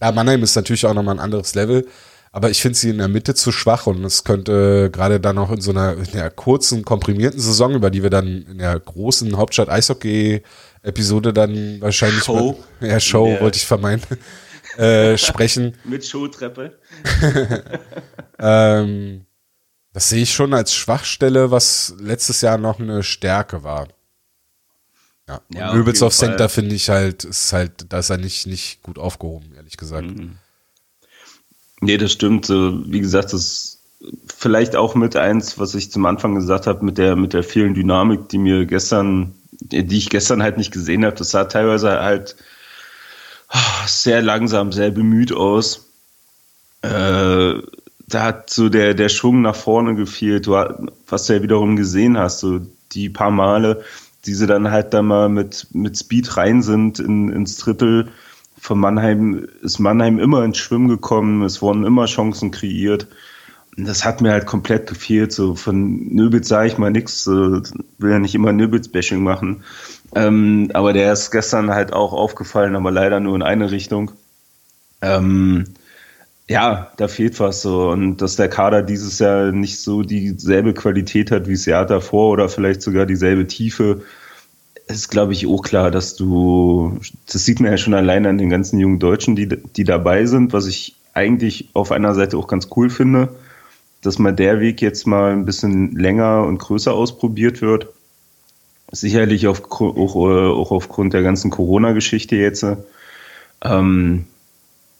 ja, 0.00 0.10
Mannheim 0.10 0.42
ist 0.42 0.56
natürlich 0.56 0.84
auch 0.84 0.94
nochmal 0.94 1.14
ein 1.14 1.20
anderes 1.20 1.54
Level. 1.54 1.86
Aber 2.32 2.50
ich 2.50 2.62
finde 2.62 2.78
sie 2.78 2.90
in 2.90 2.98
der 2.98 3.08
Mitte 3.08 3.34
zu 3.34 3.50
schwach 3.50 3.86
und 3.86 4.04
es 4.04 4.22
könnte 4.22 4.90
gerade 4.92 5.18
dann 5.18 5.36
auch 5.38 5.50
in 5.50 5.60
so 5.60 5.72
einer, 5.72 5.94
in 5.94 6.12
der 6.12 6.30
kurzen, 6.30 6.84
komprimierten 6.84 7.40
Saison, 7.40 7.74
über 7.74 7.90
die 7.90 8.04
wir 8.04 8.10
dann 8.10 8.42
in 8.42 8.58
der 8.58 8.78
großen 8.78 9.36
Hauptstadt 9.36 9.68
Eishockey-Episode 9.68 11.32
dann 11.32 11.80
wahrscheinlich 11.80 12.22
Show. 12.22 12.56
Mal, 12.80 12.88
ja, 12.88 13.00
Show 13.00 13.26
yeah. 13.26 13.40
wollte 13.40 13.56
ich 13.56 13.66
vermeiden. 13.66 14.04
äh, 14.76 15.18
sprechen. 15.18 15.76
Mit 15.84 16.06
Showtreppe. 16.06 16.78
ähm, 18.38 19.26
das 19.92 20.08
sehe 20.08 20.22
ich 20.22 20.32
schon 20.32 20.54
als 20.54 20.72
Schwachstelle, 20.72 21.50
was 21.50 21.94
letztes 21.98 22.42
Jahr 22.42 22.58
noch 22.58 22.78
eine 22.78 23.02
Stärke 23.02 23.64
war. 23.64 23.88
Ja, 25.28 25.40
ja 25.52 25.74
Möbels 25.74 26.00
auf 26.02 26.14
Center 26.14 26.48
finde 26.48 26.76
ich 26.76 26.90
halt, 26.90 27.24
ist 27.24 27.52
halt, 27.52 27.92
da 27.92 27.98
ist 27.98 28.10
er 28.10 28.18
nicht, 28.18 28.46
nicht 28.46 28.82
gut 28.82 28.98
aufgehoben, 28.98 29.52
ehrlich 29.56 29.76
gesagt. 29.76 30.06
Mhm. 30.06 30.38
Nee, 31.80 31.96
das 31.96 32.12
stimmt. 32.12 32.48
Wie 32.48 33.00
gesagt, 33.00 33.32
das 33.32 33.40
ist 33.40 33.80
vielleicht 34.36 34.76
auch 34.76 34.94
mit 34.94 35.16
eins, 35.16 35.58
was 35.58 35.74
ich 35.74 35.90
zum 35.90 36.06
Anfang 36.06 36.34
gesagt 36.34 36.66
habe, 36.66 36.84
mit 36.84 36.98
der, 36.98 37.16
mit 37.16 37.32
der 37.32 37.42
vielen 37.42 37.74
Dynamik, 37.74 38.28
die 38.28 38.38
mir 38.38 38.66
gestern, 38.66 39.34
die 39.52 39.98
ich 39.98 40.10
gestern 40.10 40.42
halt 40.42 40.56
nicht 40.56 40.72
gesehen 40.72 41.04
habe. 41.04 41.16
Das 41.16 41.30
sah 41.30 41.44
teilweise 41.44 42.00
halt 42.00 42.36
sehr 43.86 44.22
langsam, 44.22 44.72
sehr 44.72 44.90
bemüht 44.90 45.32
aus. 45.32 45.86
Äh, 46.82 47.54
da 48.06 48.22
hat 48.22 48.50
so 48.50 48.68
der, 48.68 48.94
der 48.94 49.08
Schwung 49.08 49.42
nach 49.42 49.54
vorne 49.54 49.94
gefehlt, 49.94 50.48
was 50.48 51.26
du 51.26 51.34
ja 51.34 51.42
wiederum 51.42 51.76
gesehen 51.76 52.18
hast, 52.18 52.40
so 52.40 52.60
die 52.92 53.08
paar 53.08 53.30
Male, 53.30 53.84
die 54.26 54.34
sie 54.34 54.46
dann 54.46 54.70
halt 54.70 54.92
da 54.92 55.02
mal 55.02 55.28
mit, 55.28 55.68
mit 55.72 55.96
Speed 55.96 56.36
rein 56.36 56.62
sind 56.62 56.98
in, 56.98 57.30
ins 57.30 57.56
Drittel. 57.56 58.08
Von 58.60 58.78
Mannheim 58.78 59.48
ist 59.62 59.78
Mannheim 59.78 60.18
immer 60.18 60.44
ins 60.44 60.58
Schwimmen 60.58 60.88
gekommen, 60.88 61.42
es 61.42 61.62
wurden 61.62 61.84
immer 61.84 62.04
Chancen 62.06 62.50
kreiert. 62.50 63.08
Und 63.76 63.88
das 63.88 64.04
hat 64.04 64.20
mir 64.20 64.32
halt 64.32 64.46
komplett 64.46 64.86
gefehlt. 64.86 65.32
So 65.32 65.54
von 65.54 66.14
Nöbitz 66.14 66.48
sage 66.48 66.68
ich 66.68 66.78
mal 66.78 66.90
nichts, 66.90 67.26
will 67.26 67.62
ja 68.10 68.18
nicht 68.18 68.34
immer 68.34 68.52
Nöbitz-Bashing 68.52 69.22
machen. 69.22 69.64
Ähm, 70.14 70.70
aber 70.74 70.92
der 70.92 71.12
ist 71.12 71.30
gestern 71.30 71.70
halt 71.70 71.92
auch 71.92 72.12
aufgefallen, 72.12 72.76
aber 72.76 72.90
leider 72.90 73.20
nur 73.20 73.34
in 73.36 73.42
eine 73.42 73.70
Richtung. 73.70 74.10
Ähm, 75.00 75.64
ja, 76.48 76.90
da 76.96 77.08
fehlt 77.08 77.38
was 77.40 77.62
so. 77.62 77.90
Und 77.90 78.18
dass 78.18 78.36
der 78.36 78.48
Kader 78.48 78.82
dieses 78.82 79.18
Jahr 79.20 79.52
nicht 79.52 79.80
so 79.80 80.02
dieselbe 80.02 80.74
Qualität 80.74 81.30
hat 81.30 81.46
wie 81.46 81.54
das 81.54 81.64
Jahr 81.64 81.86
davor 81.86 82.30
oder 82.32 82.48
vielleicht 82.48 82.82
sogar 82.82 83.06
dieselbe 83.06 83.46
Tiefe, 83.46 84.02
ist, 84.90 85.08
glaube 85.08 85.32
ich, 85.32 85.46
auch 85.46 85.62
klar, 85.62 85.90
dass 85.90 86.16
du, 86.16 86.98
das 87.30 87.44
sieht 87.44 87.60
man 87.60 87.72
ja 87.72 87.78
schon 87.78 87.94
allein 87.94 88.26
an 88.26 88.38
den 88.38 88.50
ganzen 88.50 88.78
jungen 88.78 88.98
Deutschen, 88.98 89.36
die, 89.36 89.48
die 89.48 89.84
dabei 89.84 90.26
sind, 90.26 90.52
was 90.52 90.66
ich 90.66 90.96
eigentlich 91.12 91.70
auf 91.74 91.92
einer 91.92 92.14
Seite 92.14 92.36
auch 92.36 92.46
ganz 92.46 92.68
cool 92.76 92.90
finde, 92.90 93.28
dass 94.02 94.18
mal 94.18 94.34
der 94.34 94.60
Weg 94.60 94.80
jetzt 94.80 95.06
mal 95.06 95.32
ein 95.32 95.44
bisschen 95.44 95.92
länger 95.92 96.44
und 96.44 96.58
größer 96.58 96.92
ausprobiert 96.92 97.60
wird. 97.60 97.88
Sicherlich 98.92 99.46
auf, 99.46 99.70
auch, 99.70 100.16
auch 100.16 100.70
aufgrund 100.70 101.12
der 101.12 101.22
ganzen 101.22 101.50
Corona-Geschichte 101.50 102.36
jetzt. 102.36 102.66
Ähm, 103.62 104.26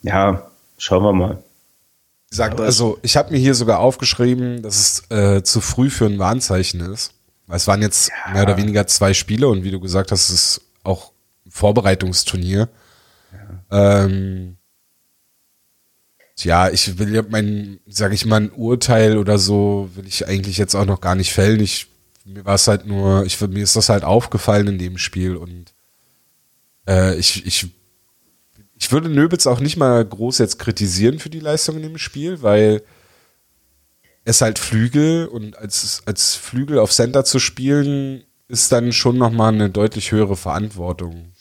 ja, 0.03 0.51
Schauen 0.81 1.03
wir 1.03 1.13
mal. 1.13 1.45
Sagt, 2.31 2.59
also 2.59 2.99
ich 3.03 3.19
habe 3.19 3.33
mir 3.33 3.39
hier 3.39 3.55
sogar 3.55 3.81
aufgeschrieben, 3.81 4.63
dass 4.63 5.03
es 5.11 5.11
äh, 5.11 5.43
zu 5.43 5.61
früh 5.61 5.91
für 5.91 6.07
ein 6.07 6.19
Warnzeichen 6.19 6.81
ist. 6.81 7.13
Es 7.57 7.67
waren 7.67 7.83
jetzt 7.83 8.11
ja. 8.11 8.33
mehr 8.33 8.43
oder 8.43 8.57
weniger 8.57 8.87
zwei 8.87 9.15
Spiele 9.15 9.49
und 9.49 9.65
wie 9.65 9.71
du 9.71 9.81
gesagt 9.81 10.13
hast, 10.13 10.31
es 10.31 10.35
ist 10.35 10.61
auch 10.83 11.13
ein 11.47 11.51
Vorbereitungsturnier. 11.51 12.69
Ja. 13.71 14.05
Ähm, 14.05 14.57
ja, 16.39 16.71
ich 16.71 16.99
will 16.99 17.15
ja 17.15 17.23
mein, 17.29 17.81
sage 17.87 18.15
ich 18.15 18.25
mal, 18.25 18.41
ein 18.41 18.51
Urteil 18.51 19.19
oder 19.19 19.39
so 19.39 19.91
will 19.95 20.07
ich 20.07 20.27
eigentlich 20.27 20.57
jetzt 20.59 20.75
auch 20.75 20.87
noch 20.87 21.01
gar 21.01 21.15
nicht 21.15 21.33
fällen. 21.33 21.61
Ich, 21.61 21.89
mir 22.25 22.45
war 22.45 22.55
es 22.55 22.67
halt 22.67 22.87
nur, 22.87 23.25
ich, 23.27 23.41
mir 23.41 23.63
ist 23.63 23.77
das 23.77 23.89
halt 23.89 24.05
aufgefallen 24.05 24.69
in 24.69 24.79
dem 24.79 24.99
Spiel 24.99 25.37
und 25.37 25.75
äh, 26.89 27.17
ich, 27.17 27.47
ich 27.47 27.69
ich 28.81 28.91
würde 28.91 29.11
Nöbitz 29.11 29.47
auch 29.47 29.61
nicht 29.61 29.77
mal 29.77 30.03
groß 30.03 30.39
jetzt 30.39 30.59
kritisieren 30.59 31.19
für 31.19 31.29
die 31.29 31.39
Leistung 31.39 31.77
in 31.77 31.83
dem 31.83 31.99
Spiel, 31.99 32.41
weil 32.41 32.83
es 34.25 34.41
halt 34.41 34.59
Flügel 34.59 35.27
und 35.27 35.57
als, 35.59 36.03
als 36.07 36.35
Flügel 36.35 36.79
auf 36.79 36.93
Center 36.93 37.25
zu 37.25 37.39
spielen, 37.39 38.23
ist 38.49 38.73
dann 38.73 38.93
schon 38.93 39.17
nochmal 39.17 39.55
eine 39.55 39.71
deutlich 39.71 40.13
höhere 40.13 40.37
Verantwortung. 40.37 41.33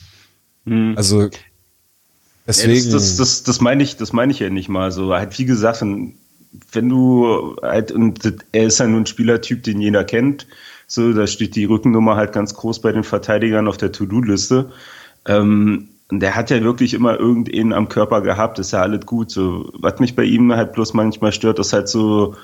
Mhm. 0.66 0.94
Also 0.96 1.30
deswegen. 2.48 2.92
das, 2.92 3.18
das, 3.18 3.18
das, 3.18 3.44
das 3.44 3.62
meine 3.62 3.84
ich, 3.84 3.98
das 3.98 4.14
meine 4.14 4.32
ich 4.32 4.40
ja 4.40 4.50
nicht 4.50 4.70
mal 4.70 4.92
so. 4.92 5.14
Halt, 5.14 5.38
wie 5.40 5.46
gesagt, 5.46 5.82
wenn 5.82 6.90
du 6.90 7.56
halt, 7.62 7.92
und 7.92 8.34
er 8.52 8.66
ist 8.68 8.80
ja 8.80 8.88
nun 8.88 9.02
ein 9.04 9.06
Spielertyp, 9.06 9.64
den 9.64 9.82
jeder 9.82 10.04
kennt, 10.04 10.48
so, 10.88 11.14
da 11.14 11.28
steht 11.28 11.56
die 11.56 11.66
Rückennummer 11.66 12.16
halt 12.16 12.34
ganz 12.34 12.56
groß 12.56 12.82
bei 12.82 12.92
den 12.92 13.04
Verteidigern 13.04 13.68
auf 13.68 13.78
der 13.78 13.92
To-Do-Liste. 13.92 14.72
Ähm, 15.28 15.90
und 16.10 16.22
der 16.22 16.36
hat 16.36 16.50
ja 16.50 16.64
wirklich 16.64 16.96
immer 16.96 17.20
irgendeinen 17.20 17.74
am 17.74 17.90
Körper 17.90 18.22
gehabt, 18.22 18.58
ist 18.58 18.72
ja 18.72 18.82
alles 18.82 19.06
gut. 19.06 19.30
So, 19.30 19.72
was 19.74 20.00
mich 20.00 20.16
bei 20.16 20.24
ihm 20.24 20.52
halt 20.52 20.74
bloß 20.74 20.96
manchmal 20.96 21.32
stört, 21.32 21.60
ist 21.60 21.74
halt 21.74 21.88
so, 21.88 22.36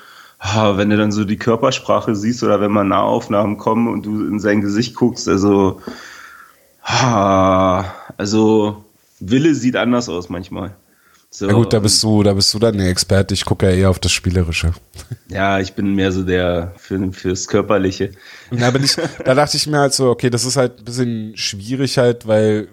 wenn 0.54 0.90
du 0.90 0.98
dann 0.98 1.12
so 1.12 1.25
die 1.25 1.38
Körpersprache 1.38 2.16
siehst 2.16 2.44
oder 2.44 2.62
wenn 2.62 2.72
mal 2.72 2.84
Nahaufnahmen 2.84 3.58
kommen 3.58 3.88
und 3.88 4.06
du 4.06 4.28
in 4.28 4.40
sein 4.40 4.62
Gesicht 4.62 4.96
guckst, 4.96 5.28
also, 5.28 5.82
also 6.82 8.84
Wille 9.20 9.56
sieht 9.56 9.75
anders 9.75 10.10
aus 10.10 10.30
manchmal. 10.30 10.75
So, 11.30 11.48
ja 11.48 11.54
gut, 11.54 11.74
da 11.74 11.80
bist 11.80 12.02
du, 12.02 12.24
da 12.24 12.34
bist 12.34 12.54
du 12.54 12.60
dann 12.60 12.78
der 12.78 12.88
Experte. 12.88 13.34
Ich 13.34 13.44
gucke 13.44 13.66
ja 13.66 13.74
eher 13.74 13.90
auf 13.90 14.00
das 14.00 14.14
Spielerische. 14.14 14.72
Ja, 15.28 15.60
ich 15.60 15.74
bin 15.74 15.94
mehr 15.94 16.14
so 16.14 16.24
der 16.24 16.72
für, 16.78 17.12
fürs 17.12 17.50
Körperliche. 17.50 18.12
Da, 18.52 18.72
bin 18.72 18.84
ich, 18.84 18.96
da 18.96 19.34
dachte 19.34 19.58
ich 19.58 19.68
mir 19.68 19.80
halt 19.80 19.94
so, 19.94 20.10
okay, 20.10 20.30
das 20.30 20.46
ist 20.46 20.56
halt 20.56 20.80
ein 20.80 20.86
bisschen 20.86 21.36
schwierig 21.36 21.98
halt, 21.98 22.25
weil 22.25 22.70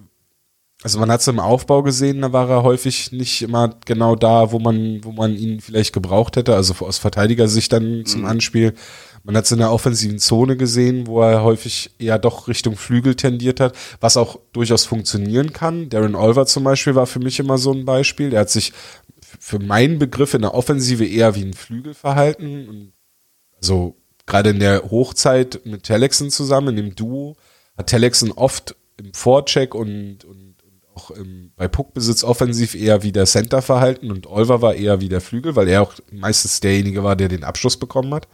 also 0.82 0.98
man 0.98 1.10
hat 1.10 1.20
es 1.20 1.28
im 1.28 1.38
Aufbau 1.38 1.82
gesehen, 1.82 2.22
da 2.22 2.32
war 2.32 2.50
er 2.50 2.62
häufig 2.64 3.12
nicht 3.12 3.42
immer 3.42 3.76
genau 3.84 4.16
da, 4.16 4.50
wo 4.50 4.58
man, 4.58 5.04
wo 5.04 5.12
man 5.12 5.36
ihn 5.36 5.60
vielleicht 5.60 5.92
gebraucht 5.92 6.36
hätte, 6.36 6.56
also 6.56 6.74
aus 6.84 6.98
Verteidigersicht 6.98 7.72
dann 7.72 8.04
zum 8.04 8.22
mhm. 8.22 8.26
Anspiel. 8.26 8.74
Man 9.24 9.36
hat 9.36 9.44
es 9.44 9.52
in 9.52 9.58
der 9.58 9.70
offensiven 9.70 10.18
Zone 10.18 10.56
gesehen, 10.56 11.06
wo 11.06 11.22
er 11.22 11.44
häufig 11.44 11.92
eher 12.00 12.18
doch 12.18 12.48
Richtung 12.48 12.76
Flügel 12.76 13.14
tendiert 13.14 13.60
hat, 13.60 13.76
was 14.00 14.16
auch 14.16 14.40
durchaus 14.52 14.84
funktionieren 14.84 15.52
kann. 15.52 15.88
Darren 15.88 16.16
Olver 16.16 16.46
zum 16.46 16.64
Beispiel 16.64 16.96
war 16.96 17.06
für 17.06 17.20
mich 17.20 17.38
immer 17.38 17.58
so 17.58 17.72
ein 17.72 17.84
Beispiel. 17.84 18.30
Der 18.30 18.40
hat 18.40 18.50
sich 18.50 18.72
für 19.38 19.60
meinen 19.60 20.00
Begriff 20.00 20.34
in 20.34 20.42
der 20.42 20.54
Offensive 20.54 21.06
eher 21.06 21.36
wie 21.36 21.44
ein 21.44 21.54
Flügel 21.54 21.94
verhalten. 21.94 22.92
Also 23.56 23.94
gerade 24.26 24.50
in 24.50 24.58
der 24.58 24.90
Hochzeit 24.90 25.60
mit 25.64 25.84
Telexen 25.84 26.30
zusammen, 26.30 26.76
in 26.76 26.76
dem 26.76 26.94
Duo, 26.96 27.36
hat 27.76 27.86
Telexen 27.86 28.32
oft 28.32 28.74
im 28.96 29.14
Vorcheck 29.14 29.76
und, 29.76 30.24
und 30.24 30.51
auch 30.94 31.10
im, 31.10 31.52
bei 31.56 31.68
Puckbesitz 31.68 32.24
offensiv 32.24 32.74
eher 32.74 33.02
wie 33.02 33.12
der 33.12 33.26
Center 33.26 33.62
verhalten 33.62 34.10
und 34.10 34.26
Olver 34.26 34.62
war 34.62 34.74
eher 34.74 35.00
wie 35.00 35.08
der 35.08 35.20
Flügel, 35.20 35.56
weil 35.56 35.68
er 35.68 35.82
auch 35.82 35.94
meistens 36.10 36.60
derjenige 36.60 37.02
war, 37.02 37.16
der 37.16 37.28
den 37.28 37.44
Abschluss 37.44 37.76
bekommen 37.76 38.12
hat. 38.14 38.28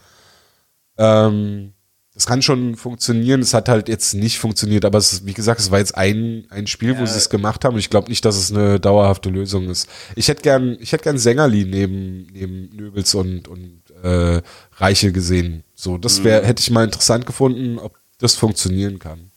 Ähm, 0.97 1.73
das 2.13 2.25
kann 2.25 2.41
schon 2.41 2.75
funktionieren. 2.75 3.39
Es 3.39 3.53
hat 3.53 3.69
halt 3.69 3.87
jetzt 3.87 4.13
nicht 4.13 4.39
funktioniert, 4.39 4.83
aber 4.83 4.97
es 4.97 5.13
ist, 5.13 5.25
wie 5.25 5.33
gesagt, 5.33 5.61
es 5.61 5.71
war 5.71 5.79
jetzt 5.79 5.95
ein, 5.95 6.45
ein 6.49 6.67
Spiel, 6.67 6.93
ja. 6.93 6.99
wo 6.99 7.05
sie 7.05 7.15
es 7.15 7.29
gemacht 7.29 7.63
haben. 7.63 7.77
Ich 7.77 7.89
glaube 7.89 8.09
nicht, 8.09 8.25
dass 8.25 8.35
es 8.35 8.51
eine 8.51 8.77
dauerhafte 8.77 9.29
Lösung 9.29 9.69
ist. 9.69 9.87
Ich 10.17 10.27
hätte 10.27 10.41
gern, 10.41 10.75
ich 10.81 10.91
hätte 10.91 11.05
gern 11.05 11.17
Sängerli 11.17 11.63
neben, 11.63 12.27
neben 12.33 12.75
Nöbels 12.75 13.15
und, 13.15 13.47
und 13.47 13.83
äh, 14.03 14.41
Reiche 14.75 15.13
gesehen. 15.13 15.63
So, 15.75 15.97
das 15.97 16.25
wäre, 16.25 16.41
mhm. 16.41 16.45
hätte 16.47 16.61
ich 16.61 16.69
mal 16.71 16.83
interessant 16.83 17.25
gefunden, 17.25 17.79
ob 17.79 17.97
das 18.17 18.35
funktionieren 18.35 18.99
kann. 18.99 19.31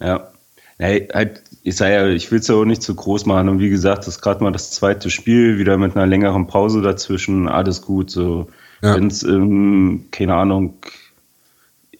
Ja. 0.00 0.30
Hey, 0.78 1.08
halt, 1.12 1.42
ich 1.64 1.76
sage 1.76 1.94
ja, 1.94 2.06
ich 2.08 2.30
will 2.30 2.38
es 2.38 2.48
ja 2.48 2.54
auch 2.54 2.64
nicht 2.64 2.82
zu 2.82 2.94
groß 2.94 3.26
machen. 3.26 3.48
Und 3.48 3.58
wie 3.58 3.70
gesagt, 3.70 4.00
das 4.00 4.16
ist 4.16 4.20
gerade 4.22 4.42
mal 4.42 4.52
das 4.52 4.70
zweite 4.70 5.10
Spiel, 5.10 5.58
wieder 5.58 5.76
mit 5.76 5.96
einer 5.96 6.06
längeren 6.06 6.46
Pause 6.46 6.82
dazwischen, 6.82 7.48
alles 7.48 7.82
gut. 7.82 8.10
So, 8.10 8.48
ja. 8.82 8.94
wenn 8.94 9.08
es, 9.08 9.22
ähm, 9.24 10.06
keine 10.12 10.34
Ahnung, 10.34 10.74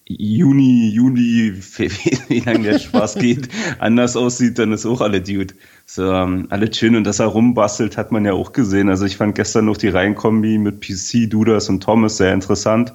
Juni, 0.08 0.88
Juli, 0.88 1.54
wie 2.28 2.40
lange 2.40 2.62
der 2.62 2.78
Spaß 2.78 3.14
geht, 3.18 3.48
anders 3.78 4.16
aussieht, 4.16 4.58
dann 4.58 4.72
ist 4.72 4.86
auch 4.86 5.00
alle 5.00 5.20
Dude. 5.20 5.54
So, 5.84 6.10
ähm, 6.12 6.46
alles 6.48 6.78
schön 6.78 6.96
und 6.96 7.04
dass 7.04 7.18
er 7.18 7.26
rumbastelt, 7.26 7.96
hat 7.96 8.10
man 8.10 8.24
ja 8.24 8.32
auch 8.32 8.52
gesehen. 8.52 8.88
Also 8.88 9.04
ich 9.04 9.16
fand 9.16 9.34
gestern 9.34 9.66
noch 9.66 9.76
die 9.76 9.88
Reihenkombi 9.88 10.56
mit 10.58 10.80
PC, 10.80 11.28
Dudas 11.28 11.68
und 11.68 11.82
Thomas 11.82 12.16
sehr 12.16 12.32
interessant. 12.32 12.94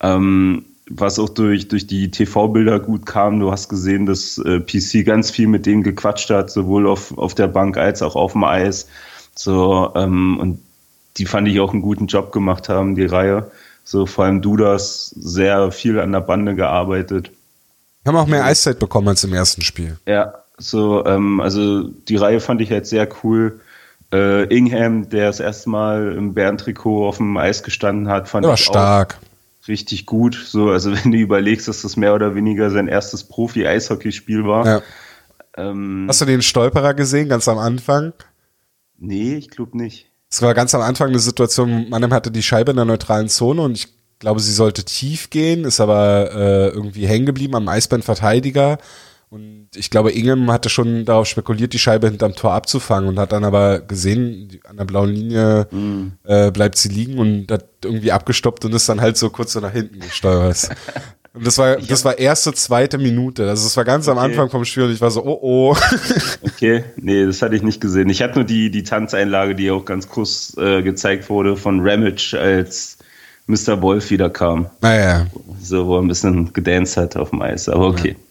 Ähm, 0.00 0.64
was 0.90 1.18
auch 1.18 1.28
durch, 1.28 1.68
durch 1.68 1.86
die 1.86 2.10
TV-Bilder 2.10 2.80
gut 2.80 3.06
kam. 3.06 3.40
Du 3.40 3.50
hast 3.50 3.68
gesehen, 3.68 4.06
dass 4.06 4.38
äh, 4.38 4.60
PC 4.60 5.06
ganz 5.06 5.30
viel 5.30 5.46
mit 5.46 5.66
denen 5.66 5.82
gequatscht 5.82 6.30
hat, 6.30 6.50
sowohl 6.50 6.86
auf, 6.86 7.16
auf 7.16 7.34
der 7.34 7.48
Bank 7.48 7.76
als 7.76 8.02
auch 8.02 8.16
auf 8.16 8.32
dem 8.32 8.44
Eis. 8.44 8.86
So, 9.34 9.92
ähm, 9.94 10.38
und 10.38 10.60
die 11.16 11.26
fand 11.26 11.48
ich 11.48 11.60
auch 11.60 11.72
einen 11.72 11.82
guten 11.82 12.06
Job 12.06 12.32
gemacht 12.32 12.68
haben, 12.68 12.94
die 12.94 13.06
Reihe. 13.06 13.50
So, 13.84 14.06
vor 14.06 14.24
allem 14.24 14.42
du 14.42 14.56
das 14.56 15.08
sehr 15.10 15.70
viel 15.70 15.98
an 16.00 16.12
der 16.12 16.20
Bande 16.20 16.54
gearbeitet. 16.54 17.30
Haben 18.06 18.16
auch 18.16 18.26
mehr 18.26 18.44
Eiszeit 18.44 18.78
bekommen 18.78 19.08
als 19.08 19.24
im 19.24 19.32
ersten 19.32 19.62
Spiel. 19.62 19.98
Ja, 20.06 20.34
so, 20.58 21.04
ähm, 21.06 21.40
also 21.40 21.82
die 21.82 22.16
Reihe 22.16 22.40
fand 22.40 22.60
ich 22.60 22.70
halt 22.70 22.86
sehr 22.86 23.08
cool. 23.22 23.60
Äh, 24.12 24.44
Ingham, 24.54 25.08
der 25.08 25.26
das 25.26 25.40
erste 25.40 25.70
Mal 25.70 26.12
im 26.12 26.34
Bärentrikot 26.34 27.08
auf 27.08 27.16
dem 27.16 27.36
Eis 27.36 27.62
gestanden 27.62 28.08
hat, 28.08 28.28
fand 28.28 28.44
ja, 28.44 28.54
ich 28.54 28.60
stark. 28.60 29.18
Auch 29.20 29.33
richtig 29.68 30.06
gut. 30.06 30.34
So, 30.34 30.70
also 30.70 30.92
wenn 31.04 31.12
du 31.12 31.18
überlegst, 31.18 31.68
dass 31.68 31.82
das 31.82 31.96
mehr 31.96 32.14
oder 32.14 32.34
weniger 32.34 32.70
sein 32.70 32.88
erstes 32.88 33.24
Profi-Eishockeyspiel 33.24 34.44
war. 34.44 34.66
Ja. 34.66 34.82
Ähm, 35.56 36.06
Hast 36.08 36.20
du 36.20 36.24
den 36.24 36.42
Stolperer 36.42 36.94
gesehen, 36.94 37.28
ganz 37.28 37.48
am 37.48 37.58
Anfang? 37.58 38.12
Nee, 38.98 39.36
ich 39.36 39.50
glaube 39.50 39.76
nicht. 39.76 40.10
Es 40.30 40.42
war 40.42 40.54
ganz 40.54 40.74
am 40.74 40.80
Anfang 40.80 41.10
eine 41.10 41.20
Situation, 41.20 41.88
Mannheim 41.90 42.12
hatte 42.12 42.30
die 42.30 42.42
Scheibe 42.42 42.72
in 42.72 42.76
der 42.76 42.86
neutralen 42.86 43.28
Zone 43.28 43.62
und 43.62 43.76
ich 43.76 43.88
glaube, 44.18 44.40
sie 44.40 44.52
sollte 44.52 44.84
tief 44.84 45.30
gehen, 45.30 45.64
ist 45.64 45.80
aber 45.80 46.30
äh, 46.32 46.68
irgendwie 46.68 47.06
hängen 47.06 47.26
geblieben 47.26 47.54
am 47.54 47.68
Eisbären-Verteidiger 47.68 48.78
und 49.34 49.66
ich 49.74 49.90
glaube, 49.90 50.12
Ingham 50.12 50.48
hatte 50.52 50.68
schon 50.68 51.04
darauf 51.04 51.26
spekuliert, 51.26 51.72
die 51.72 51.80
Scheibe 51.80 52.06
hinterm 52.06 52.36
Tor 52.36 52.52
abzufangen 52.52 53.08
und 53.08 53.18
hat 53.18 53.32
dann 53.32 53.42
aber 53.42 53.80
gesehen, 53.80 54.60
an 54.62 54.76
der 54.76 54.84
blauen 54.84 55.10
Linie 55.10 55.66
mm. 55.72 56.12
äh, 56.22 56.52
bleibt 56.52 56.78
sie 56.78 56.88
liegen 56.88 57.18
und 57.18 57.50
hat 57.50 57.64
irgendwie 57.82 58.12
abgestoppt 58.12 58.64
und 58.64 58.72
ist 58.74 58.88
dann 58.88 59.00
halt 59.00 59.16
so 59.16 59.30
kurz 59.30 59.54
so 59.54 59.58
nach 59.58 59.72
hinten 59.72 59.98
gesteuert. 59.98 60.68
Und 61.34 61.44
das 61.44 61.58
war, 61.58 61.78
das 61.78 62.04
war 62.04 62.16
erste, 62.16 62.52
zweite 62.52 62.96
Minute. 62.96 63.48
Also 63.48 63.64
das 63.64 63.76
war 63.76 63.82
ganz 63.82 64.06
okay. 64.06 64.16
am 64.16 64.24
Anfang 64.24 64.50
vom 64.50 64.64
Spiel 64.64 64.84
und 64.84 64.92
ich 64.92 65.00
war 65.00 65.10
so, 65.10 65.24
oh 65.24 65.40
oh. 65.42 65.76
Okay, 66.42 66.84
nee, 66.94 67.26
das 67.26 67.42
hatte 67.42 67.56
ich 67.56 67.62
nicht 67.64 67.80
gesehen. 67.80 68.08
Ich 68.08 68.22
hatte 68.22 68.36
nur 68.36 68.44
die, 68.44 68.70
die 68.70 68.84
Tanzeinlage, 68.84 69.56
die 69.56 69.68
auch 69.72 69.84
ganz 69.84 70.08
kurz 70.08 70.56
äh, 70.58 70.80
gezeigt 70.82 71.28
wurde 71.28 71.56
von 71.56 71.80
Ramage, 71.80 72.38
als 72.40 72.98
Mr. 73.48 73.82
Wolf 73.82 74.10
wieder 74.10 74.30
kam. 74.30 74.70
Naja. 74.80 75.26
So, 75.60 75.88
wo 75.88 75.96
er 75.96 76.02
ein 76.02 76.06
bisschen 76.06 76.52
gedanced 76.52 76.96
hat 76.96 77.16
auf 77.16 77.30
dem 77.30 77.42
Eis, 77.42 77.68
aber 77.68 77.88
okay. 77.88 78.10
Ja. 78.10 78.23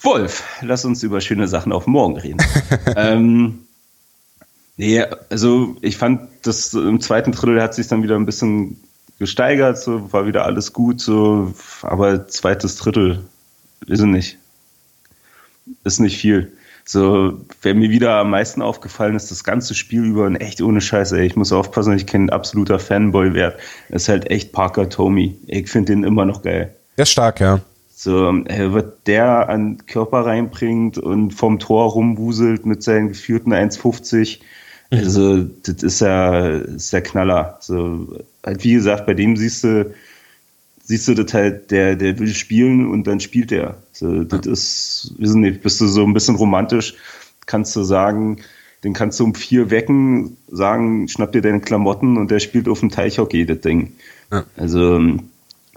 Wolf, 0.00 0.44
lass 0.62 0.84
uns 0.84 1.02
über 1.02 1.20
schöne 1.20 1.48
Sachen 1.48 1.72
auf 1.72 1.86
morgen 1.86 2.16
reden. 2.18 2.38
ähm, 2.96 3.60
nee, 4.76 5.04
also 5.30 5.76
ich 5.80 5.96
fand, 5.96 6.28
das 6.42 6.72
im 6.74 7.00
zweiten 7.00 7.32
Drittel 7.32 7.60
hat 7.60 7.74
sich 7.74 7.88
dann 7.88 8.02
wieder 8.02 8.16
ein 8.16 8.26
bisschen 8.26 8.80
gesteigert, 9.18 9.78
so 9.78 10.12
war 10.12 10.26
wieder 10.26 10.44
alles 10.44 10.72
gut, 10.72 11.00
so, 11.00 11.52
aber 11.82 12.28
zweites 12.28 12.76
Drittel 12.76 13.24
ist 13.86 14.02
nicht. 14.02 14.38
Ist 15.84 15.98
nicht 15.98 16.18
viel. 16.18 16.52
So, 16.84 17.44
wer 17.60 17.74
mir 17.74 17.90
wieder 17.90 18.14
am 18.14 18.30
meisten 18.30 18.62
aufgefallen 18.62 19.14
ist, 19.14 19.30
das 19.30 19.44
ganze 19.44 19.74
Spiel 19.74 20.04
über 20.04 20.24
und 20.24 20.36
echt 20.36 20.62
ohne 20.62 20.80
Scheiße, 20.80 21.18
ey, 21.18 21.26
ich 21.26 21.36
muss 21.36 21.52
aufpassen, 21.52 21.94
ich 21.94 22.06
kenne 22.06 22.26
ein 22.26 22.30
absoluter 22.30 22.78
Fanboy 22.78 23.34
wert. 23.34 23.60
Ist 23.90 24.08
halt 24.08 24.30
echt 24.30 24.52
Parker 24.52 24.88
Tomey. 24.88 25.36
Ich 25.48 25.68
finde 25.68 25.92
den 25.92 26.04
immer 26.04 26.24
noch 26.24 26.40
geil. 26.40 26.74
Der 26.96 27.02
ist 27.02 27.10
stark, 27.10 27.40
ja. 27.40 27.60
So, 28.00 28.12
was 28.14 28.84
der 29.06 29.48
an 29.48 29.84
Körper 29.88 30.24
reinbringt 30.24 30.98
und 30.98 31.32
vom 31.32 31.58
Tor 31.58 31.90
rumwuselt 31.90 32.64
mit 32.64 32.80
seinen 32.84 33.08
geführten 33.08 33.52
1,50. 33.52 34.38
Mhm. 34.92 34.98
Also, 34.98 35.42
das 35.64 35.82
ist 35.82 36.00
ja, 36.00 36.48
ist 36.58 36.92
der 36.92 37.02
Knaller. 37.02 37.58
So, 37.60 38.20
halt, 38.46 38.62
wie 38.62 38.74
gesagt, 38.74 39.04
bei 39.04 39.14
dem 39.14 39.36
siehst 39.36 39.64
du, 39.64 39.92
siehst 40.84 41.08
du 41.08 41.14
das 41.14 41.34
halt, 41.34 41.72
der, 41.72 41.96
der 41.96 42.16
will 42.20 42.32
spielen 42.34 42.88
und 42.88 43.08
dann 43.08 43.18
spielt 43.18 43.50
er. 43.50 43.82
So, 43.90 44.22
das 44.22 44.46
ja. 44.46 44.52
ist, 44.52 45.14
wissen 45.18 45.40
nicht, 45.40 45.62
bist 45.62 45.80
du 45.80 45.88
so 45.88 46.04
ein 46.04 46.14
bisschen 46.14 46.36
romantisch, 46.36 46.94
kannst 47.46 47.74
du 47.74 47.82
sagen, 47.82 48.36
den 48.84 48.92
kannst 48.92 49.18
du 49.18 49.24
um 49.24 49.34
vier 49.34 49.72
wecken, 49.72 50.36
sagen, 50.46 51.08
schnapp 51.08 51.32
dir 51.32 51.42
deine 51.42 51.60
Klamotten 51.60 52.16
und 52.16 52.30
der 52.30 52.38
spielt 52.38 52.68
auf 52.68 52.78
dem 52.78 52.90
Teichhockey, 52.90 53.44
das 53.44 53.58
Ding. 53.58 53.94
Ja. 54.30 54.44
Also, 54.56 55.00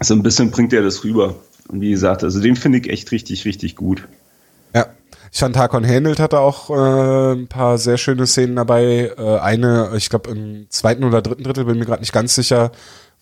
so 0.01 0.13
ein 0.13 0.21
bisschen 0.21 0.51
bringt 0.51 0.71
er 0.71 0.83
das 0.83 1.03
rüber. 1.03 1.35
Und 1.71 1.81
wie 1.81 1.91
gesagt, 1.91 2.23
also 2.23 2.41
den 2.41 2.55
finde 2.55 2.79
ich 2.79 2.89
echt 2.89 3.11
richtig, 3.11 3.45
richtig 3.45 3.75
gut. 3.75 4.07
Ja. 4.73 4.87
Ich 5.31 5.39
fand 5.39 5.57
Hakon 5.57 5.85
Händelt 5.85 6.19
hatte 6.19 6.39
auch 6.39 6.69
äh, 6.69 7.33
ein 7.33 7.47
paar 7.47 7.77
sehr 7.77 7.97
schöne 7.97 8.27
Szenen 8.27 8.57
dabei. 8.57 9.13
Äh, 9.17 9.37
eine, 9.39 9.91
ich 9.95 10.09
glaube 10.09 10.29
im 10.29 10.65
zweiten 10.69 11.05
oder 11.05 11.21
dritten 11.21 11.43
Drittel, 11.43 11.65
bin 11.65 11.79
mir 11.79 11.85
gerade 11.85 12.01
nicht 12.01 12.11
ganz 12.11 12.35
sicher, 12.35 12.71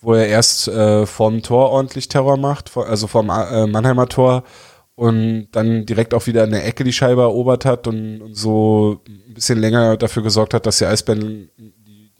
wo 0.01 0.15
er 0.15 0.27
erst 0.27 0.67
äh, 0.67 1.05
vorm 1.05 1.43
Tor 1.43 1.69
ordentlich 1.69 2.07
Terror 2.07 2.37
macht, 2.37 2.75
also 2.75 3.05
vorm 3.05 3.29
äh, 3.29 3.67
Mannheimer 3.67 4.07
Tor 4.07 4.43
und 4.95 5.47
dann 5.51 5.85
direkt 5.85 6.13
auch 6.13 6.25
wieder 6.27 6.43
in 6.43 6.51
der 6.51 6.65
Ecke 6.65 6.83
die 6.83 6.93
Scheibe 6.93 7.21
erobert 7.21 7.63
hat 7.63 7.87
und, 7.87 8.21
und 8.21 8.35
so 8.35 9.01
ein 9.07 9.33
bisschen 9.33 9.59
länger 9.59 9.95
dafür 9.95 10.23
gesorgt 10.23 10.53
hat, 10.53 10.65
dass 10.65 10.79
die 10.79 10.85
Eisbären 10.85 11.49
die, 11.57 12.11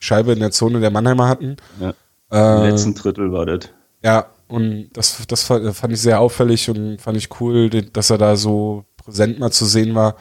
Scheibe 0.00 0.32
in 0.32 0.40
der 0.40 0.50
Zone 0.50 0.80
der 0.80 0.90
Mannheimer 0.90 1.28
hatten. 1.28 1.56
Ja. 1.80 1.94
Im 2.30 2.64
äh, 2.64 2.70
letzten 2.70 2.94
Drittel 2.94 3.32
war 3.32 3.46
das. 3.46 3.70
Ja, 4.02 4.26
und 4.54 4.90
das, 4.92 5.26
das 5.26 5.42
fand 5.42 5.92
ich 5.92 6.00
sehr 6.00 6.20
auffällig 6.20 6.70
und 6.70 7.00
fand 7.00 7.16
ich 7.16 7.40
cool, 7.40 7.68
dass 7.68 8.10
er 8.10 8.18
da 8.18 8.36
so 8.36 8.84
präsent 8.96 9.38
mal 9.38 9.50
zu 9.50 9.66
sehen 9.66 9.94
war. 9.94 10.16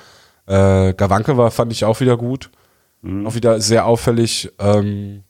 Äh, 0.45 0.93
Gawanke 0.93 1.37
war, 1.37 1.51
fand 1.51 1.71
ich 1.71 1.85
auch 1.85 1.99
wieder 1.99 2.17
gut. 2.17 2.49
Mhm. 3.01 3.27
Auch 3.27 3.35
wieder 3.35 3.61
sehr 3.61 3.85
auffällig. 3.85 4.51
Ähm, 4.59 5.23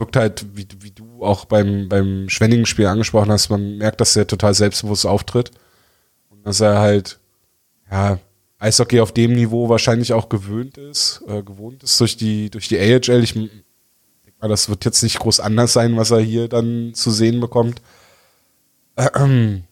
wirkt 0.00 0.16
halt, 0.16 0.46
wie, 0.54 0.66
wie 0.80 0.90
du 0.90 1.22
auch 1.22 1.44
beim, 1.44 1.88
beim 1.88 2.28
Schwenningen-Spiel 2.28 2.86
angesprochen 2.86 3.30
hast, 3.30 3.50
man 3.50 3.76
merkt, 3.76 4.00
dass 4.00 4.16
er 4.16 4.26
total 4.26 4.54
selbstbewusst 4.54 5.06
auftritt. 5.06 5.50
Und 6.30 6.46
dass 6.46 6.60
er 6.60 6.78
halt, 6.78 7.20
ja, 7.90 8.18
Eishockey 8.58 9.00
auf 9.00 9.12
dem 9.12 9.34
Niveau 9.34 9.68
wahrscheinlich 9.68 10.12
auch 10.12 10.28
gewöhnt 10.28 10.78
ist, 10.78 11.22
äh, 11.28 11.42
gewohnt 11.42 11.82
ist 11.82 12.00
durch 12.00 12.16
die, 12.16 12.50
durch 12.50 12.68
die 12.68 12.78
AHL. 12.78 13.22
Ich 13.22 13.34
das 14.48 14.68
wird 14.68 14.84
jetzt 14.84 15.02
nicht 15.02 15.18
groß 15.18 15.40
anders 15.40 15.72
sein, 15.72 15.96
was 15.96 16.10
er 16.10 16.20
hier 16.20 16.48
dann 16.48 16.92
zu 16.94 17.10
sehen 17.10 17.40
bekommt. 17.40 17.82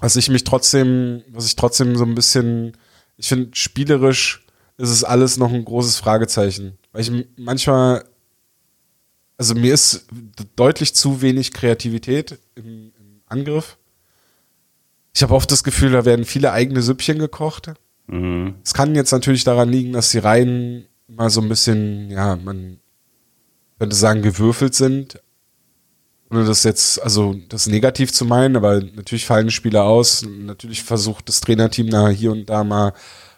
Was 0.00 0.16
ich 0.16 0.28
mich 0.28 0.42
trotzdem, 0.42 1.22
was 1.28 1.46
ich 1.46 1.54
trotzdem 1.54 1.96
so 1.96 2.02
ein 2.02 2.16
bisschen, 2.16 2.76
ich 3.16 3.28
finde, 3.28 3.50
spielerisch 3.54 4.44
ist 4.76 4.88
es 4.88 5.04
alles 5.04 5.36
noch 5.36 5.52
ein 5.52 5.64
großes 5.64 5.98
Fragezeichen. 5.98 6.76
Weil 6.90 7.02
ich 7.02 7.12
manchmal 7.36 8.04
also 9.42 9.56
mir 9.56 9.74
ist 9.74 10.06
deutlich 10.54 10.94
zu 10.94 11.20
wenig 11.20 11.50
Kreativität 11.50 12.38
im, 12.54 12.92
im 12.96 13.22
Angriff. 13.26 13.76
Ich 15.12 15.22
habe 15.24 15.34
oft 15.34 15.50
das 15.50 15.64
Gefühl, 15.64 15.90
da 15.90 16.04
werden 16.04 16.24
viele 16.24 16.52
eigene 16.52 16.80
Süppchen 16.80 17.18
gekocht. 17.18 17.72
Mhm. 18.06 18.54
Es 18.62 18.72
mhm. 18.72 18.76
kann 18.76 18.94
jetzt 18.94 19.10
natürlich 19.10 19.42
daran 19.42 19.68
liegen, 19.68 19.92
dass 19.92 20.12
die 20.12 20.18
Reihen 20.18 20.86
mal 21.08 21.28
so 21.28 21.40
ein 21.40 21.48
bisschen, 21.48 22.08
ja, 22.10 22.36
man 22.36 22.78
könnte 23.82 23.96
sagen, 23.96 24.22
gewürfelt 24.22 24.76
sind. 24.76 25.20
Ohne 26.30 26.44
das 26.44 26.62
jetzt, 26.62 27.02
also 27.02 27.34
das 27.48 27.66
negativ 27.66 28.12
zu 28.12 28.24
meinen, 28.24 28.54
aber 28.54 28.80
natürlich 28.80 29.26
fallen 29.26 29.50
Spieler 29.50 29.82
aus. 29.82 30.24
Natürlich 30.24 30.84
versucht 30.84 31.28
das 31.28 31.40
Trainerteam 31.40 31.90
da 31.90 32.08
hier 32.08 32.30
und 32.30 32.48
da 32.48 32.62
mal 32.62 32.92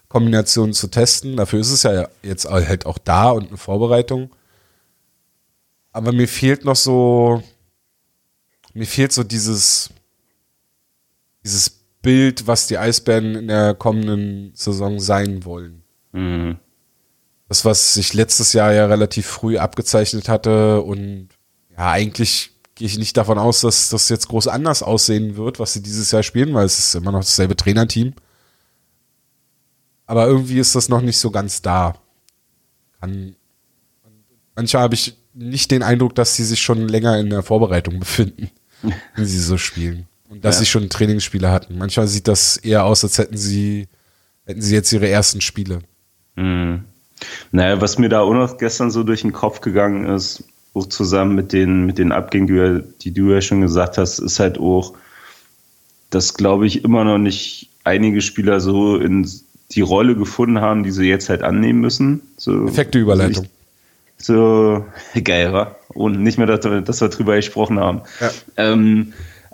Kombinationen 0.09 0.75
zu 0.75 0.89
testen. 0.89 1.39
Dafür 1.39 1.61
ist 1.61 1.71
es 1.71 1.85
ja 1.85 2.11
jetzt 2.23 2.45
halt 2.45 2.85
auch 2.85 2.99
da 2.99 3.31
und 3.31 3.49
eine 3.49 3.57
Vorbereitung. 3.57 4.37
Aber 5.93 6.13
mir 6.13 6.29
fehlt 6.29 6.67
noch 6.67 6.77
so, 6.77 7.43
mir 8.75 8.87
fehlt 8.87 9.13
so 9.13 9.23
dieses, 9.23 9.89
dieses 11.43 11.71
Bild, 12.03 12.47
was 12.47 12.67
die 12.67 12.77
Eisbären 12.77 13.35
in 13.35 13.49
der 13.49 13.73
kommenden 13.73 14.53
Saison 14.55 15.01
sein 15.01 15.47
wollen. 15.47 15.85
Mhm. 16.13 16.59
Das, 17.49 17.65
was 17.65 17.95
sich 17.95 18.15
letztes 18.15 18.53
Jahr 18.53 18.73
ja 18.73 18.87
relativ 18.87 19.27
früh 19.27 19.59
abgezeichnet 19.59 20.29
hatte 20.29 20.81
und 20.81 21.29
ja, 21.77 21.91
eigentlich 21.91 22.53
gehe 22.75 22.87
ich 22.87 22.99
nicht 22.99 23.17
davon 23.17 23.39
aus, 23.39 23.61
dass 23.61 23.91
das 23.91 24.09
jetzt 24.09 24.29
groß 24.29 24.49
anders 24.49 24.83
aussehen 24.83 25.37
wird, 25.37 25.59
was 25.59 25.73
sie 25.73 25.83
dieses 25.83 26.11
Jahr 26.11 26.23
spielen, 26.23 26.55
weil 26.55 26.67
es 26.67 26.79
ist 26.79 26.95
immer 26.95 27.13
noch 27.13 27.21
dasselbe 27.21 27.57
Trainerteam. 27.57 28.15
Aber 30.07 30.27
irgendwie 30.27 30.59
ist 30.59 30.75
das 30.75 30.89
noch 30.89 31.01
nicht 31.01 31.19
so 31.19 31.31
ganz 31.31 31.63
da. 31.63 31.95
Kann, 33.01 33.37
manchmal 34.55 34.83
habe 34.83 34.95
ich 34.95 35.17
nicht 35.33 35.71
den 35.71 35.83
Eindruck, 35.83 36.15
dass 36.15 36.37
sie 36.37 36.45
sich 36.45 36.63
schon 36.63 36.89
länger 36.89 37.19
in 37.19 37.31
der 37.31 37.43
Vorbereitung 37.43 38.01
befinden, 38.01 38.51
wenn 39.15 39.27
sie 39.27 39.41
so 39.41 39.57
spielen. 39.57 40.07
Und 40.29 40.45
dass 40.45 40.57
ja. 40.57 40.61
sie 40.61 40.67
schon 40.67 40.91
Trainingsspiele 40.91 41.51
hatten. 41.51 41.79
Manchmal 41.79 42.09
sieht 42.09 42.29
das 42.29 42.57
eher 42.57 42.85
aus, 42.85 43.05
als 43.05 43.19
hätten 43.19 43.37
sie, 43.37 43.89
hätten 44.45 44.63
sie 44.63 44.75
jetzt 44.75 44.93
ihre 44.93 45.09
ersten 45.09 45.41
Spiele. 45.41 45.81
Mhm. 46.35 46.85
Naja, 47.53 47.81
was 47.81 47.99
mir 47.99 48.09
da 48.09 48.21
auch 48.21 48.33
noch 48.33 48.59
gestern 48.59 48.91
so 48.91 49.03
durch 49.03 49.23
den 49.23 49.33
Kopf 49.33 49.61
gegangen 49.61 50.07
ist, 50.07 50.45
auch 50.75 50.87
zusammen 50.87 51.35
mit 51.35 51.53
den, 51.53 51.87
mit 51.87 51.99
den 51.99 52.13
Abgängen, 52.13 52.47
die, 52.49 52.55
du, 52.55 52.85
die 53.03 53.13
du 53.13 53.31
ja 53.31 53.41
schon 53.41 53.61
gesagt 53.61 53.97
hast, 53.97 54.19
ist 54.19 54.41
halt 54.41 54.59
auch, 54.59 54.95
dass, 56.11 56.35
glaube 56.35 56.67
ich, 56.67 56.85
immer 56.85 57.05
noch 57.05 57.19
nicht 57.19 57.71
einige 57.85 58.21
Spieler 58.21 58.61
so 58.61 58.97
in 58.97 59.29
die 59.71 59.81
Rolle 59.81 60.17
gefunden 60.17 60.61
haben, 60.61 60.83
die 60.83 60.91
sie 60.91 61.09
jetzt 61.09 61.29
halt 61.29 61.43
annehmen 61.43 61.81
müssen. 61.81 62.23
So, 62.37 62.65
Perfekte 62.65 62.99
Überleitung. 62.99 63.47
So 64.19 64.85
geil 65.25 65.53
war. 65.53 65.77
Und 65.89 66.23
nicht 66.23 66.39
mehr, 66.39 66.47
dass, 66.47 66.61
dass 66.85 67.01
wir 67.01 67.09
drüber 67.09 67.37
gesprochen 67.37 67.79
haben. 67.79 68.03
Ja. 68.21 68.31
Ähm, 68.57 69.13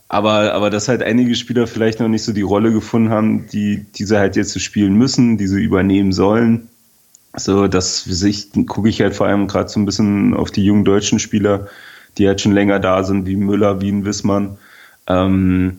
aber, 0.09 0.55
aber 0.55 0.71
dass 0.71 0.89
halt 0.89 1.03
einige 1.03 1.37
Spieler 1.37 1.67
vielleicht 1.67 2.01
noch 2.01 2.09
nicht 2.09 2.25
so 2.25 2.33
die 2.33 2.43
Rolle 2.43 2.73
gefunden 2.73 3.11
haben, 3.11 3.47
die, 3.49 3.87
die 3.95 4.05
sie 4.05 4.19
halt 4.19 4.37
jetzt 4.37 4.61
spielen 4.61 4.95
müssen, 4.95 5.39
die 5.39 5.47
sie 5.47 5.63
übernehmen 5.63 6.13
sollen. 6.13 6.69
So, 7.37 7.69
dass 7.69 8.03
sich, 8.05 8.51
gucke 8.67 8.89
ich 8.89 9.01
halt 9.01 9.15
vor 9.15 9.27
allem 9.27 9.47
gerade 9.47 9.69
so 9.69 9.79
ein 9.79 9.87
bisschen 9.87 10.35
auf 10.35 10.51
die 10.51 10.65
jungen 10.65 10.85
deutschen 10.85 11.19
Spieler, 11.19 11.69
die 12.19 12.27
halt 12.27 12.41
schon 12.41 12.53
länger 12.53 12.81
da 12.81 13.05
sind, 13.05 13.27
wie 13.27 13.37
Müller, 13.37 13.81
wie 13.81 13.91
ein 13.91 14.05
Wissmann. 14.05 14.59
Ähm, 15.07 15.79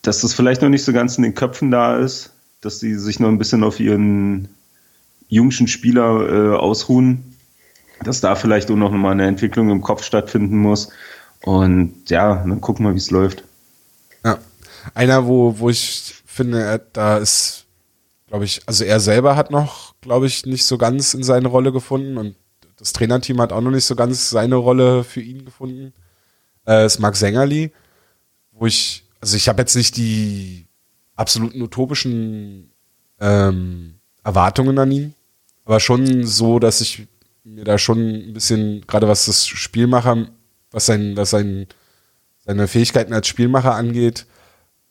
dass 0.00 0.22
das 0.22 0.34
vielleicht 0.34 0.62
noch 0.62 0.68
nicht 0.68 0.84
so 0.84 0.92
ganz 0.92 1.16
in 1.16 1.22
den 1.22 1.34
Köpfen 1.34 1.70
da 1.70 1.96
ist, 1.96 2.32
dass 2.60 2.80
sie 2.80 2.94
sich 2.94 3.20
noch 3.20 3.28
ein 3.28 3.38
bisschen 3.38 3.62
auf 3.62 3.78
ihren 3.78 4.48
jungschen 5.28 5.68
Spieler 5.68 6.28
äh, 6.28 6.56
ausruhen 6.56 7.32
dass 8.04 8.20
da 8.20 8.34
vielleicht 8.34 8.70
auch 8.70 8.76
noch 8.76 8.90
mal 8.90 9.12
eine 9.12 9.26
Entwicklung 9.26 9.70
im 9.70 9.82
Kopf 9.82 10.04
stattfinden 10.04 10.58
muss. 10.58 10.90
Und 11.42 12.08
ja, 12.08 12.36
dann 12.36 12.60
gucken 12.60 12.86
wir, 12.86 12.94
wie 12.94 12.98
es 12.98 13.10
läuft. 13.10 13.44
Ja. 14.24 14.38
Einer, 14.94 15.26
wo, 15.26 15.58
wo 15.58 15.70
ich 15.70 16.22
finde, 16.26 16.84
da 16.92 17.18
ist, 17.18 17.66
glaube 18.28 18.44
ich, 18.44 18.62
also 18.66 18.84
er 18.84 19.00
selber 19.00 19.36
hat 19.36 19.50
noch, 19.50 19.91
glaube 20.02 20.26
ich, 20.26 20.44
nicht 20.44 20.64
so 20.64 20.76
ganz 20.76 21.14
in 21.14 21.22
seine 21.22 21.48
Rolle 21.48 21.72
gefunden 21.72 22.18
und 22.18 22.36
das 22.76 22.92
Trainerteam 22.92 23.40
hat 23.40 23.52
auch 23.52 23.60
noch 23.60 23.70
nicht 23.70 23.84
so 23.84 23.96
ganz 23.96 24.30
seine 24.30 24.56
Rolle 24.56 25.04
für 25.04 25.20
ihn 25.20 25.44
gefunden. 25.44 25.92
Äh, 26.66 26.84
ist 26.84 26.98
Marc 26.98 27.16
Sängerli, 27.16 27.72
wo 28.50 28.66
ich, 28.66 29.04
also 29.20 29.36
ich 29.36 29.48
habe 29.48 29.62
jetzt 29.62 29.76
nicht 29.76 29.96
die 29.96 30.66
absoluten 31.14 31.62
utopischen 31.62 32.72
ähm, 33.20 33.94
Erwartungen 34.24 34.78
an 34.78 34.90
ihn, 34.90 35.14
aber 35.64 35.80
schon 35.80 36.26
so, 36.26 36.58
dass 36.58 36.80
ich 36.80 37.06
mir 37.44 37.64
da 37.64 37.78
schon 37.78 37.98
ein 37.98 38.32
bisschen, 38.32 38.84
gerade 38.86 39.08
was 39.08 39.26
das 39.26 39.46
Spielmacher, 39.46 40.28
was 40.70 40.86
sein, 40.86 41.16
was 41.16 41.30
sein, 41.30 41.66
seine 42.38 42.66
Fähigkeiten 42.66 43.12
als 43.12 43.28
Spielmacher 43.28 43.74
angeht, 43.74 44.26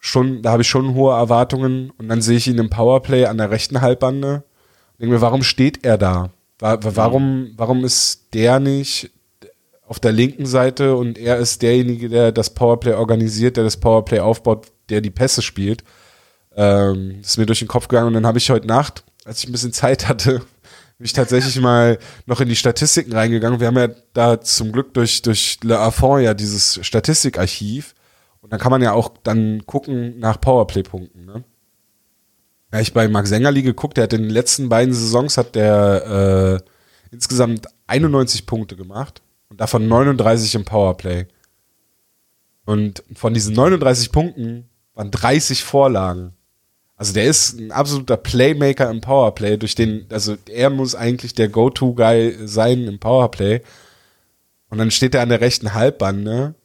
schon, 0.01 0.41
da 0.41 0.51
habe 0.51 0.63
ich 0.63 0.67
schon 0.67 0.95
hohe 0.95 1.13
Erwartungen. 1.13 1.91
Und 1.97 2.09
dann 2.09 2.21
sehe 2.21 2.37
ich 2.37 2.47
ihn 2.47 2.57
im 2.57 2.69
Powerplay 2.69 3.25
an 3.25 3.37
der 3.37 3.51
rechten 3.51 3.81
Halbbande. 3.81 4.43
Denke 5.01 5.15
mir, 5.15 5.21
warum 5.21 5.41
steht 5.41 5.83
er 5.83 5.97
da? 5.97 6.29
Warum, 6.59 7.53
warum 7.57 7.83
ist 7.83 8.35
der 8.35 8.59
nicht 8.59 9.09
auf 9.87 9.99
der 9.99 10.11
linken 10.11 10.45
Seite 10.45 10.95
und 10.95 11.17
er 11.17 11.37
ist 11.37 11.63
derjenige, 11.63 12.07
der 12.07 12.31
das 12.31 12.51
Powerplay 12.51 12.93
organisiert, 12.93 13.57
der 13.57 13.63
das 13.63 13.77
Powerplay 13.77 14.19
aufbaut, 14.19 14.67
der 14.89 15.01
die 15.01 15.09
Pässe 15.09 15.41
spielt? 15.41 15.83
Ähm, 16.55 17.17
ist 17.19 17.39
mir 17.39 17.47
durch 17.47 17.59
den 17.59 17.67
Kopf 17.67 17.87
gegangen 17.87 18.09
und 18.09 18.13
dann 18.13 18.27
habe 18.27 18.37
ich 18.37 18.51
heute 18.51 18.67
Nacht, 18.67 19.03
als 19.25 19.39
ich 19.39 19.49
ein 19.49 19.51
bisschen 19.51 19.73
Zeit 19.73 20.07
hatte, 20.07 20.33
bin 20.99 21.05
ich 21.05 21.13
tatsächlich 21.13 21.59
mal 21.61 21.97
noch 22.27 22.39
in 22.39 22.49
die 22.49 22.55
Statistiken 22.55 23.13
reingegangen. 23.13 23.59
Wir 23.59 23.67
haben 23.67 23.77
ja 23.77 23.89
da 24.13 24.39
zum 24.39 24.71
Glück 24.71 24.93
durch, 24.93 25.23
durch 25.23 25.57
Le 25.63 25.79
Affond 25.79 26.23
ja 26.23 26.35
dieses 26.35 26.79
Statistikarchiv. 26.85 27.95
Und 28.41 28.53
dann 28.53 28.59
kann 28.59 28.71
man 28.71 28.83
ja 28.83 28.93
auch 28.93 29.09
dann 29.23 29.65
gucken 29.65 30.19
nach 30.19 30.39
Powerplay-Punkten. 30.39 31.25
Ne? 31.25 31.43
Ja, 32.73 32.79
ich 32.79 32.93
bei 32.93 33.07
Max 33.07 33.29
Sängerli 33.29 33.63
geguckt, 33.63 33.97
der 33.97 34.05
hat 34.05 34.13
in 34.13 34.21
den 34.23 34.31
letzten 34.31 34.69
beiden 34.69 34.93
Saisons 34.93 35.37
hat 35.37 35.55
der 35.55 36.61
äh, 36.61 37.13
insgesamt 37.13 37.67
91 37.87 38.45
Punkte 38.45 38.75
gemacht 38.75 39.21
und 39.49 39.59
davon 39.59 39.87
39 39.87 40.55
im 40.55 40.65
Powerplay. 40.65 41.25
Und 42.65 43.03
von 43.15 43.33
diesen 43.33 43.53
39 43.53 44.11
Punkten 44.11 44.69
waren 44.93 45.11
30 45.11 45.63
Vorlagen. 45.63 46.33
Also 46.95 47.13
der 47.13 47.25
ist 47.25 47.59
ein 47.59 47.71
absoluter 47.71 48.15
Playmaker 48.15 48.89
im 48.89 49.01
Powerplay, 49.01 49.57
durch 49.57 49.75
den, 49.75 50.05
also 50.09 50.37
er 50.47 50.69
muss 50.69 50.95
eigentlich 50.95 51.33
der 51.33 51.49
Go-To-Guy 51.49 52.47
sein 52.47 52.87
im 52.87 52.99
Powerplay. 52.99 53.61
Und 54.69 54.77
dann 54.77 54.91
steht 54.91 55.15
er 55.15 55.21
an 55.21 55.29
der 55.29 55.41
rechten 55.41 55.73
Halbbande 55.73 56.55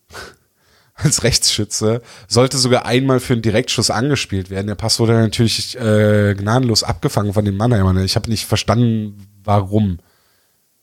als 1.03 1.23
Rechtsschütze, 1.23 2.01
sollte 2.27 2.57
sogar 2.57 2.87
einmal 2.87 3.21
für 3.21 3.35
einen 3.35 3.43
Direktschuss 3.43 3.91
angespielt 3.91 4.49
werden. 4.49 4.67
Der 4.67 4.75
Pass 4.75 4.99
wurde 4.99 5.13
natürlich 5.13 5.79
äh, 5.79 6.35
gnadenlos 6.35 6.83
abgefangen 6.83 7.35
von 7.35 7.45
den 7.45 7.57
Mannheimern. 7.57 8.03
Ich 8.03 8.17
habe 8.17 8.31
nicht 8.31 8.47
verstanden, 8.47 9.29
warum. 9.45 9.99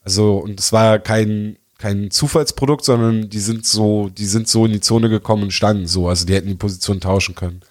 Also, 0.04 0.38
und 0.38 0.60
es 0.60 0.71
war 0.71 0.99
kein, 0.99 1.58
kein 1.80 2.12
Zufallsprodukt, 2.12 2.86
sondern 2.86 3.30
die 3.30 3.39
sind 3.39 3.65
so, 3.65 4.10
die 4.10 4.28
sind 4.28 4.47
so 4.47 4.65
in 4.65 4.73
die 4.73 4.82
Zone 4.82 5.10
gekommen 5.10 5.43
und 5.43 5.52
standen 5.52 5.88
so. 5.88 6.08
Also 6.08 6.26
die 6.26 6.36
hätten 6.36 6.47
die 6.47 6.56
Position 6.56 7.02
tauschen 7.02 7.34
können. 7.34 7.62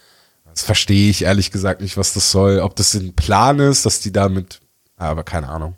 Das 0.50 0.62
verstehe 0.62 1.10
ich 1.10 1.22
ehrlich 1.22 1.50
gesagt 1.52 1.80
nicht, 1.80 1.96
was 1.96 2.12
das 2.12 2.30
soll. 2.30 2.58
Ob 2.58 2.74
das 2.76 2.94
ein 2.94 3.14
Plan 3.14 3.58
ist, 3.60 3.86
dass 3.86 4.00
die 4.00 4.12
damit, 4.12 4.60
aber 4.96 5.22
keine 5.22 5.48
Ahnung. 5.48 5.76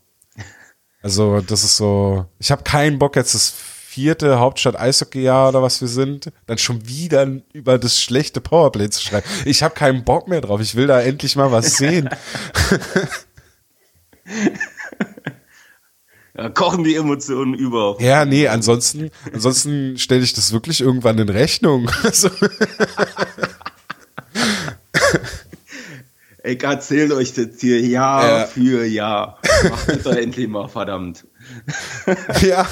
Also 1.02 1.42
das 1.42 1.62
ist 1.62 1.76
so, 1.76 2.24
ich 2.38 2.50
habe 2.50 2.62
keinen 2.62 2.98
Bock 2.98 3.14
jetzt 3.16 3.34
das 3.34 3.52
vierte 3.94 4.40
Hauptstadt 4.40 4.76
Eishockey-Jahr 4.76 5.50
oder 5.50 5.62
was 5.62 5.80
wir 5.80 5.86
sind, 5.86 6.32
dann 6.46 6.58
schon 6.58 6.88
wieder 6.88 7.28
über 7.52 7.78
das 7.78 8.02
schlechte 8.02 8.40
Powerplay 8.40 8.90
zu 8.90 9.00
schreiben. 9.00 9.24
Ich 9.44 9.62
habe 9.62 9.76
keinen 9.76 10.02
Bock 10.04 10.26
mehr 10.26 10.40
drauf. 10.40 10.60
Ich 10.60 10.74
will 10.74 10.88
da 10.88 11.00
endlich 11.00 11.36
mal 11.36 11.52
was 11.52 11.76
sehen. 11.76 12.08
Ja, 16.36 16.48
kochen 16.48 16.82
die 16.82 16.96
Emotionen 16.96 17.54
über. 17.54 17.96
Ja, 18.00 18.24
nee, 18.24 18.48
ansonsten, 18.48 19.12
ansonsten 19.32 19.96
stelle 19.98 20.24
ich 20.24 20.32
das 20.32 20.50
wirklich 20.50 20.80
irgendwann 20.80 21.16
in 21.18 21.28
Rechnung. 21.28 21.88
Also 22.02 22.28
Ich 26.42 26.60
erzähle 26.64 27.14
euch 27.14 27.32
das 27.34 27.60
hier 27.60 27.80
Jahr 27.80 28.42
äh. 28.42 28.46
für 28.48 28.84
Jahr. 28.84 29.38
Macht 29.70 29.88
das 29.88 30.02
doch 30.02 30.16
endlich 30.16 30.48
mal, 30.48 30.66
verdammt. 30.66 31.24
Ja. 32.42 32.66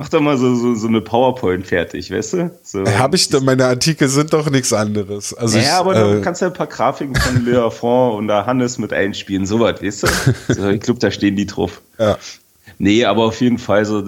Mach 0.00 0.08
doch 0.08 0.22
mal 0.22 0.38
so, 0.38 0.54
so, 0.54 0.74
so 0.74 0.88
eine 0.88 1.02
PowerPoint 1.02 1.66
fertig, 1.66 2.10
weißt 2.10 2.32
du? 2.32 2.50
So. 2.62 2.86
Habe 2.86 3.16
ich 3.16 3.28
da, 3.28 3.38
meine 3.38 3.66
Artikel 3.66 4.08
sind 4.08 4.32
doch 4.32 4.48
nichts 4.48 4.72
anderes. 4.72 5.34
Also 5.34 5.58
ja, 5.58 5.62
ich, 5.62 5.70
aber 5.72 5.94
äh, 5.94 6.14
du 6.14 6.22
kannst 6.22 6.40
ja 6.40 6.46
ein 6.46 6.54
paar 6.54 6.68
Grafiken 6.68 7.14
von 7.14 7.44
Lea 7.44 7.68
Fond 7.70 8.16
und 8.16 8.26
da 8.26 8.46
Hannes 8.46 8.78
mit 8.78 8.94
einspielen, 8.94 9.44
sowas, 9.44 9.82
weißt 9.82 10.04
du? 10.04 10.54
So, 10.54 10.68
ich 10.70 10.80
glaube, 10.80 11.00
da 11.00 11.10
stehen 11.10 11.36
die 11.36 11.44
drauf. 11.44 11.82
Ja. 11.98 12.16
Nee, 12.78 13.04
aber 13.04 13.24
auf 13.24 13.42
jeden 13.42 13.58
Fall 13.58 13.84
so 13.84 14.02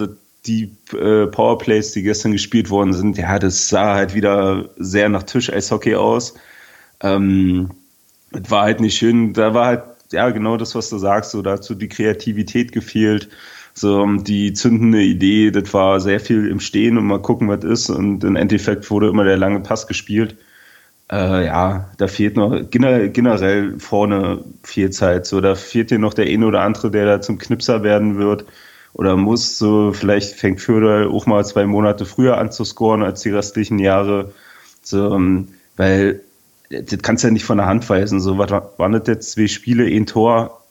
die 0.47 0.71
äh, 0.93 1.27
Powerplays, 1.27 1.91
die 1.91 2.01
gestern 2.01 2.31
gespielt 2.31 2.71
worden 2.71 2.93
sind, 2.93 3.19
ja, 3.19 3.37
das 3.37 3.69
sah 3.69 3.93
halt 3.93 4.15
wieder 4.15 4.69
sehr 4.77 5.09
nach 5.09 5.21
Tisch-Eishockey 5.21 5.93
aus. 5.93 6.33
Ähm, 7.01 7.69
das 8.31 8.49
war 8.49 8.63
halt 8.63 8.79
nicht 8.79 8.97
schön. 8.97 9.33
Da 9.33 9.53
war 9.53 9.67
halt, 9.67 9.83
ja, 10.11 10.27
genau 10.31 10.57
das, 10.57 10.73
was 10.73 10.89
du 10.89 10.97
sagst, 10.97 11.29
so 11.29 11.43
dazu 11.43 11.75
die 11.75 11.87
Kreativität 11.87 12.71
gefehlt. 12.71 13.29
So, 13.75 14.05
die 14.05 14.53
zündende 14.53 15.01
Idee, 15.01 15.49
das 15.51 15.73
war 15.73 15.99
sehr 15.99 16.19
viel 16.19 16.47
im 16.47 16.59
Stehen 16.59 16.97
und 16.97 17.05
mal 17.05 17.21
gucken, 17.21 17.47
was 17.49 17.63
ist. 17.63 17.89
Und 17.89 18.23
im 18.23 18.35
Endeffekt 18.35 18.89
wurde 18.91 19.09
immer 19.09 19.23
der 19.23 19.37
lange 19.37 19.61
Pass 19.61 19.87
gespielt. 19.87 20.37
Äh, 21.11 21.45
ja, 21.47 21.89
da 21.97 22.07
fehlt 22.07 22.37
noch 22.37 22.69
generell 22.69 23.79
vorne 23.79 24.43
viel 24.63 24.91
Zeit. 24.91 25.25
So, 25.25 25.41
da 25.41 25.55
fehlt 25.55 25.89
dir 25.91 25.99
noch 25.99 26.13
der 26.13 26.27
eine 26.27 26.45
oder 26.45 26.61
andere, 26.61 26.91
der 26.91 27.05
da 27.05 27.21
zum 27.21 27.39
Knipser 27.39 27.83
werden 27.83 28.17
wird 28.17 28.45
oder 28.93 29.17
muss. 29.17 29.57
So, 29.57 29.91
vielleicht 29.91 30.35
fängt 30.35 30.61
Förder 30.61 31.09
auch 31.09 31.25
mal 31.25 31.43
zwei 31.43 31.65
Monate 31.65 32.05
früher 32.05 32.37
an 32.37 32.51
zu 32.51 32.65
scoren 32.65 33.01
als 33.01 33.21
die 33.21 33.31
restlichen 33.31 33.79
Jahre. 33.79 34.33
So, 34.83 35.15
ähm, 35.15 35.49
weil 35.77 36.21
das 36.69 36.99
kannst 37.01 37.23
du 37.23 37.27
ja 37.27 37.33
nicht 37.33 37.45
von 37.45 37.57
der 37.57 37.67
Hand 37.67 37.89
weisen. 37.89 38.19
So, 38.19 38.37
was 38.37 38.51
waren 38.51 38.91
das 38.91 39.07
jetzt? 39.07 39.31
Zwei 39.31 39.47
Spiele, 39.47 39.85
ein 39.85 40.05
Tor. 40.05 40.61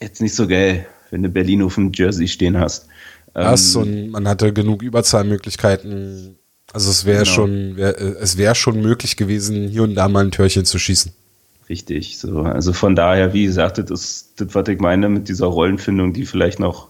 Jetzt 0.00 0.22
nicht 0.22 0.34
so 0.34 0.46
geil 0.46 0.86
wenn 1.10 1.22
du 1.22 1.28
Berlin 1.28 1.62
auf 1.62 1.74
dem 1.74 1.92
Jersey 1.92 2.28
stehen 2.28 2.58
hast. 2.58 2.86
Das 3.34 3.74
ähm, 3.74 3.82
und 3.82 4.10
man 4.10 4.28
hatte 4.28 4.52
genug 4.52 4.82
Überzahlmöglichkeiten. 4.82 6.36
Also 6.72 6.90
es 6.90 7.04
wäre 7.04 7.24
genau. 7.24 7.34
schon, 7.34 7.76
wär, 7.76 8.00
es 8.00 8.36
wäre 8.36 8.54
schon 8.54 8.80
möglich 8.80 9.16
gewesen, 9.16 9.68
hier 9.68 9.82
und 9.82 9.94
da 9.94 10.08
mal 10.08 10.24
ein 10.24 10.30
Türchen 10.30 10.64
zu 10.64 10.78
schießen. 10.78 11.12
Richtig, 11.68 12.18
so. 12.18 12.40
Also 12.40 12.72
von 12.72 12.96
daher, 12.96 13.32
wie 13.32 13.44
gesagt, 13.44 13.78
das 13.78 13.90
ist 13.90 14.32
das, 14.36 14.54
was 14.54 14.68
ich 14.68 14.80
meine 14.80 15.08
mit 15.08 15.28
dieser 15.28 15.46
Rollenfindung, 15.46 16.12
die 16.12 16.26
vielleicht 16.26 16.58
noch 16.58 16.88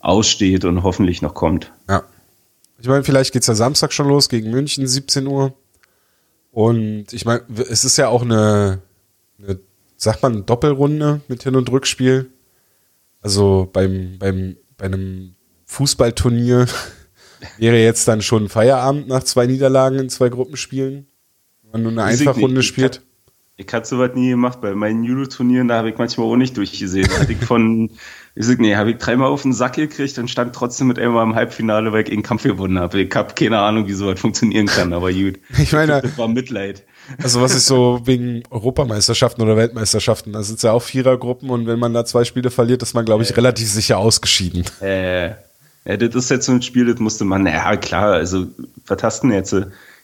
aussteht 0.00 0.64
und 0.64 0.82
hoffentlich 0.82 1.22
noch 1.22 1.34
kommt. 1.34 1.72
Ja. 1.88 2.02
Ich 2.78 2.88
meine, 2.88 3.04
vielleicht 3.04 3.32
geht 3.32 3.42
es 3.42 3.48
ja 3.48 3.54
Samstag 3.54 3.92
schon 3.92 4.08
los 4.08 4.28
gegen 4.28 4.50
München, 4.50 4.86
17 4.86 5.26
Uhr. 5.26 5.54
Und 6.50 7.12
ich 7.12 7.24
meine, 7.24 7.42
es 7.70 7.84
ist 7.84 7.96
ja 7.96 8.08
auch 8.08 8.22
eine, 8.22 8.80
eine 9.42 9.58
sagt 9.96 10.22
man, 10.22 10.44
Doppelrunde 10.44 11.20
mit 11.28 11.44
Hin- 11.44 11.56
und 11.56 11.70
Rückspiel. 11.70 12.28
Also 13.22 13.70
beim, 13.72 14.16
beim, 14.18 14.56
bei 14.76 14.86
einem 14.86 15.36
Fußballturnier 15.66 16.66
wäre 17.58 17.78
jetzt 17.78 18.06
dann 18.08 18.20
schon 18.20 18.48
Feierabend 18.48 19.08
nach 19.08 19.22
zwei 19.22 19.46
Niederlagen 19.46 19.98
in 19.98 20.10
zwei 20.10 20.28
Gruppenspielen, 20.28 21.06
wenn 21.62 21.70
man 21.70 21.82
nur 21.82 21.92
eine 21.92 22.04
Einfachrunde 22.04 22.64
spielt. 22.64 23.00
Ich, 23.56 23.66
ich 23.66 23.72
hatte 23.72 23.88
sowas 23.88 24.10
nie 24.14 24.30
gemacht. 24.30 24.60
Bei 24.60 24.74
meinen 24.74 25.04
Judo-Turnieren, 25.04 25.68
da 25.68 25.78
habe 25.78 25.90
ich 25.90 25.98
manchmal 25.98 26.26
auch 26.26 26.36
nicht 26.36 26.56
durchgesehen. 26.56 27.06
Da 27.08 27.20
hatte 27.20 27.32
ich 27.32 27.38
von, 27.38 27.90
ich 28.34 28.44
sag, 28.44 28.58
nee, 28.58 28.74
habe 28.74 28.90
ich 28.90 28.98
dreimal 28.98 29.28
auf 29.28 29.42
den 29.42 29.52
Sack 29.52 29.74
gekriegt 29.74 30.18
und 30.18 30.28
stand 30.28 30.52
trotzdem 30.52 30.88
mit 30.88 30.98
einmal 30.98 31.24
im 31.24 31.36
Halbfinale, 31.36 31.92
weil 31.92 32.02
ich 32.02 32.12
einen 32.12 32.24
Kampf 32.24 32.42
gewonnen 32.42 32.80
habe. 32.80 33.00
Ich 33.00 33.14
habe 33.14 33.34
keine 33.34 33.58
Ahnung, 33.60 33.86
wie 33.86 33.92
sowas 33.92 34.18
funktionieren 34.18 34.66
kann, 34.66 34.92
aber 34.92 35.12
gut. 35.12 35.38
Ich 35.58 35.72
meine, 35.72 36.02
das 36.02 36.18
war 36.18 36.26
Mitleid. 36.26 36.84
Also 37.22 37.40
was 37.40 37.54
ist 37.54 37.66
so 37.66 38.00
wegen 38.04 38.42
Europameisterschaften 38.50 39.42
oder 39.42 39.56
Weltmeisterschaften, 39.56 40.32
da 40.32 40.42
sind 40.42 40.56
es 40.56 40.62
ja 40.62 40.72
auch 40.72 40.82
Vierergruppen 40.82 41.50
und 41.50 41.66
wenn 41.66 41.78
man 41.78 41.92
da 41.92 42.04
zwei 42.04 42.24
Spiele 42.24 42.50
verliert, 42.50 42.82
ist 42.82 42.94
man, 42.94 43.04
glaube 43.04 43.22
ich, 43.22 43.30
äh, 43.30 43.34
relativ 43.34 43.68
sicher 43.68 43.98
ausgeschieden. 43.98 44.64
Äh, 44.80 45.30
ja, 45.84 45.96
das 45.96 46.14
ist 46.14 46.30
jetzt 46.30 46.46
so 46.46 46.52
ein 46.52 46.62
Spiel, 46.62 46.86
das 46.86 47.00
musste 47.00 47.24
man, 47.24 47.46
ja 47.46 47.76
klar, 47.76 48.12
also 48.12 48.46
denn 49.20 49.32
jetzt? 49.32 49.54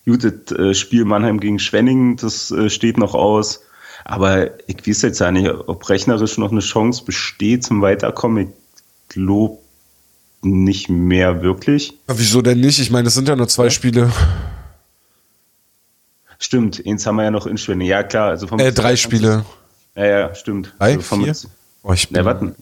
Gut, 0.04 0.24
das 0.24 0.58
äh, 0.58 0.74
Spiel 0.74 1.04
Mannheim 1.04 1.38
gegen 1.38 1.58
Schwenningen, 1.58 2.16
das 2.16 2.50
äh, 2.50 2.70
steht 2.70 2.98
noch 2.98 3.14
aus. 3.14 3.62
Aber 4.04 4.58
ich 4.66 4.86
weiß 4.86 5.02
jetzt 5.02 5.20
ja 5.20 5.30
nicht, 5.30 5.50
ob 5.50 5.88
rechnerisch 5.88 6.38
noch 6.38 6.50
eine 6.50 6.60
Chance 6.60 7.04
besteht 7.04 7.64
zum 7.64 7.82
Weiterkommen. 7.82 8.48
Ich 8.48 9.14
glaube 9.14 9.58
nicht 10.42 10.88
mehr 10.88 11.42
wirklich. 11.42 11.92
Aber 12.06 12.18
wieso 12.18 12.40
denn 12.40 12.60
nicht? 12.60 12.78
Ich 12.78 12.90
meine, 12.90 13.08
es 13.08 13.14
sind 13.14 13.28
ja 13.28 13.36
nur 13.36 13.48
zwei. 13.48 13.68
Spiele. 13.70 14.10
Stimmt, 16.38 16.82
eins 16.86 17.06
haben 17.06 17.16
wir 17.16 17.24
ja 17.24 17.30
noch 17.30 17.46
in 17.46 17.58
Schwenning. 17.58 17.88
Ja, 17.88 18.02
klar. 18.02 18.28
Also 18.30 18.46
vom 18.46 18.60
äh, 18.60 18.72
drei 18.72 18.96
Spiele. 18.96 19.44
Ja, 19.96 20.06
ja, 20.06 20.34
stimmt. 20.34 20.74
Drei, 20.78 20.96
also 20.96 21.16
vier? 21.16 21.34
Oh, 21.82 21.92
ich 21.92 22.08
bin... 22.08 22.16
Na, 22.16 22.24
warten. 22.24 22.54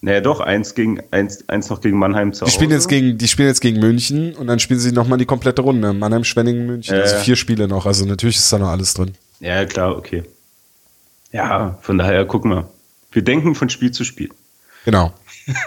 Naja, 0.00 0.20
doch, 0.20 0.40
eins, 0.40 0.74
gegen, 0.74 1.00
eins, 1.12 1.48
eins 1.48 1.70
noch 1.70 1.80
gegen 1.80 1.98
Mannheim 1.98 2.34
zu 2.34 2.44
die 2.44 2.50
Spielen 2.50 2.72
jetzt 2.72 2.88
gegen, 2.88 3.16
die 3.16 3.26
spielen 3.26 3.48
jetzt 3.48 3.60
gegen 3.60 3.80
München 3.80 4.34
und 4.34 4.48
dann 4.48 4.58
spielen 4.58 4.78
sie 4.78 4.92
nochmal 4.92 5.16
die 5.16 5.24
komplette 5.24 5.62
Runde. 5.62 5.94
Mannheim, 5.94 6.24
Schwenningen, 6.24 6.66
München. 6.66 6.94
Äh, 6.94 7.00
also 7.00 7.16
vier 7.16 7.36
Spiele 7.36 7.68
noch. 7.68 7.86
Also 7.86 8.04
natürlich 8.04 8.36
ist 8.36 8.52
da 8.52 8.58
noch 8.58 8.68
alles 8.68 8.92
drin. 8.92 9.14
Ja, 9.40 9.64
klar, 9.64 9.96
okay. 9.96 10.24
Ja, 11.32 11.78
von 11.80 11.96
daher 11.96 12.26
gucken 12.26 12.50
wir. 12.50 12.68
Wir 13.12 13.22
denken 13.22 13.54
von 13.54 13.70
Spiel 13.70 13.92
zu 13.92 14.04
Spiel. 14.04 14.28
Genau. 14.84 15.14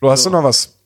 du 0.00 0.10
hast 0.10 0.24
so. 0.24 0.30
du 0.30 0.36
noch 0.36 0.44
was? 0.44 0.76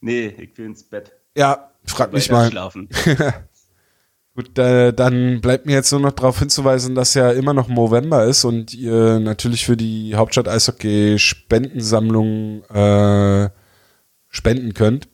Nee, 0.00 0.34
ich 0.38 0.58
will 0.58 0.66
ins 0.66 0.82
Bett. 0.82 1.12
Ja, 1.36 1.71
Frag 1.84 2.12
mich 2.12 2.30
mal. 2.30 2.50
Schlafen. 2.50 2.88
Gut, 4.34 4.58
äh, 4.58 4.92
dann 4.94 5.42
bleibt 5.42 5.66
mir 5.66 5.72
jetzt 5.72 5.92
nur 5.92 6.00
noch 6.00 6.12
darauf 6.12 6.38
hinzuweisen, 6.38 6.94
dass 6.94 7.12
ja 7.12 7.30
immer 7.32 7.52
noch 7.52 7.68
November 7.68 8.24
ist 8.24 8.44
und 8.44 8.72
ihr 8.72 9.20
natürlich 9.20 9.66
für 9.66 9.76
die 9.76 10.14
Hauptstadt 10.14 10.48
Eishockey 10.48 11.18
Spendensammlung 11.18 12.64
äh, 12.64 13.50
spenden 14.28 14.72
könnt. 14.72 15.08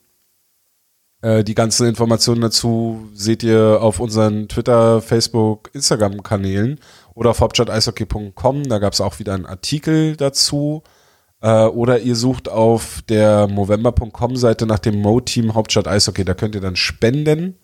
Äh, 1.21 1.43
die 1.43 1.55
ganzen 1.55 1.87
Informationen 1.87 2.39
dazu 2.39 3.09
seht 3.13 3.43
ihr 3.43 3.79
auf 3.81 3.99
unseren 3.99 4.47
Twitter, 4.47 5.01
Facebook, 5.01 5.69
Instagram-Kanälen 5.73 6.79
oder 7.13 7.31
auf 7.31 7.41
hauptstadteishockey.com. 7.41 8.63
Da 8.69 8.79
gab 8.79 8.93
es 8.93 9.01
auch 9.01 9.19
wieder 9.19 9.33
einen 9.33 9.45
Artikel 9.45 10.15
dazu. 10.15 10.81
Äh, 11.41 11.65
oder 11.65 11.99
ihr 11.99 12.15
sucht 12.15 12.49
auf 12.49 13.01
der 13.07 13.47
movember.com-Seite 13.47 14.65
nach 14.65 14.79
dem 14.79 15.01
Mo-Team 15.01 15.53
Hauptstadt 15.53 15.87
Eishockey. 15.87 16.25
Da 16.25 16.33
könnt 16.33 16.55
ihr 16.55 16.61
dann 16.61 16.75
spenden. 16.75 17.57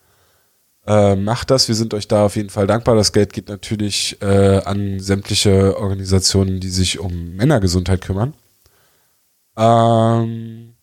Äh, 0.88 1.16
macht 1.16 1.50
das, 1.50 1.68
wir 1.68 1.76
sind 1.76 1.94
euch 1.94 2.08
da 2.08 2.26
auf 2.26 2.36
jeden 2.36 2.50
Fall 2.50 2.68
dankbar. 2.68 2.96
Das 2.96 3.12
Geld 3.12 3.34
geht 3.34 3.50
natürlich 3.50 4.22
äh, 4.22 4.62
an 4.64 5.00
sämtliche 5.00 5.78
Organisationen, 5.78 6.60
die 6.60 6.70
sich 6.70 7.00
um 7.00 7.36
Männergesundheit 7.36 8.02
kümmern. 8.02 8.34
Ähm, 9.58 10.76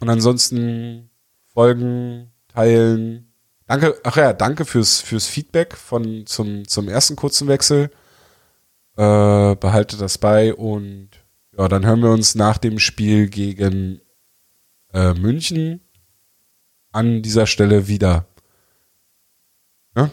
und 0.00 0.08
ansonsten 0.08 1.10
folgen, 1.52 2.32
teilen. 2.48 3.32
Danke, 3.66 3.94
ach 4.02 4.16
ja, 4.16 4.32
danke 4.32 4.64
fürs, 4.64 5.00
fürs 5.00 5.26
Feedback 5.26 5.76
von, 5.76 6.26
zum, 6.26 6.66
zum 6.66 6.88
ersten 6.88 7.16
kurzen 7.16 7.48
Wechsel. 7.48 7.90
Äh, 8.96 9.56
behalte 9.56 9.96
das 9.96 10.18
bei 10.18 10.54
und 10.54 11.10
ja, 11.58 11.68
dann 11.68 11.86
hören 11.86 12.00
wir 12.00 12.10
uns 12.10 12.34
nach 12.34 12.58
dem 12.58 12.78
Spiel 12.78 13.28
gegen 13.28 14.00
äh, 14.92 15.14
München 15.14 15.80
an 16.92 17.22
dieser 17.22 17.46
Stelle 17.46 17.88
wieder. 17.88 18.26
Ja? 19.96 20.10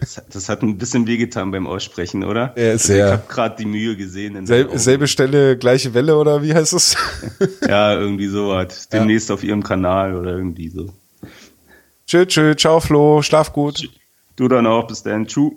das, 0.00 0.22
das, 0.30 0.48
hat 0.48 0.62
ein 0.62 0.78
bisschen 0.78 1.06
wehgetan 1.08 1.50
beim 1.50 1.66
Aussprechen, 1.66 2.22
oder? 2.22 2.54
Ja, 2.56 2.70
also 2.70 2.86
sehr. 2.86 3.06
Ich 3.06 3.12
habe 3.12 3.22
gerade 3.28 3.56
die 3.56 3.64
Mühe 3.64 3.96
gesehen. 3.96 4.46
Selbe, 4.46 4.78
selbe 4.78 5.08
Stelle, 5.08 5.58
gleiche 5.58 5.94
Welle 5.94 6.16
oder 6.16 6.42
wie 6.42 6.54
heißt 6.54 6.72
es? 6.72 6.96
ja, 7.68 7.98
irgendwie 7.98 8.28
sowas. 8.28 8.88
Demnächst 8.88 9.30
ja. 9.30 9.34
auf 9.34 9.42
ihrem 9.42 9.64
Kanal 9.64 10.14
oder 10.14 10.36
irgendwie 10.36 10.68
so. 10.68 10.92
Tschö, 12.06 12.24
tschö, 12.26 12.54
ciao 12.54 12.78
Flo, 12.78 13.22
schlaf 13.22 13.52
gut. 13.52 13.88
Du 14.36 14.46
dann 14.46 14.66
auch, 14.66 14.86
bis 14.86 15.02
dann, 15.02 15.26
tschüss. 15.26 15.52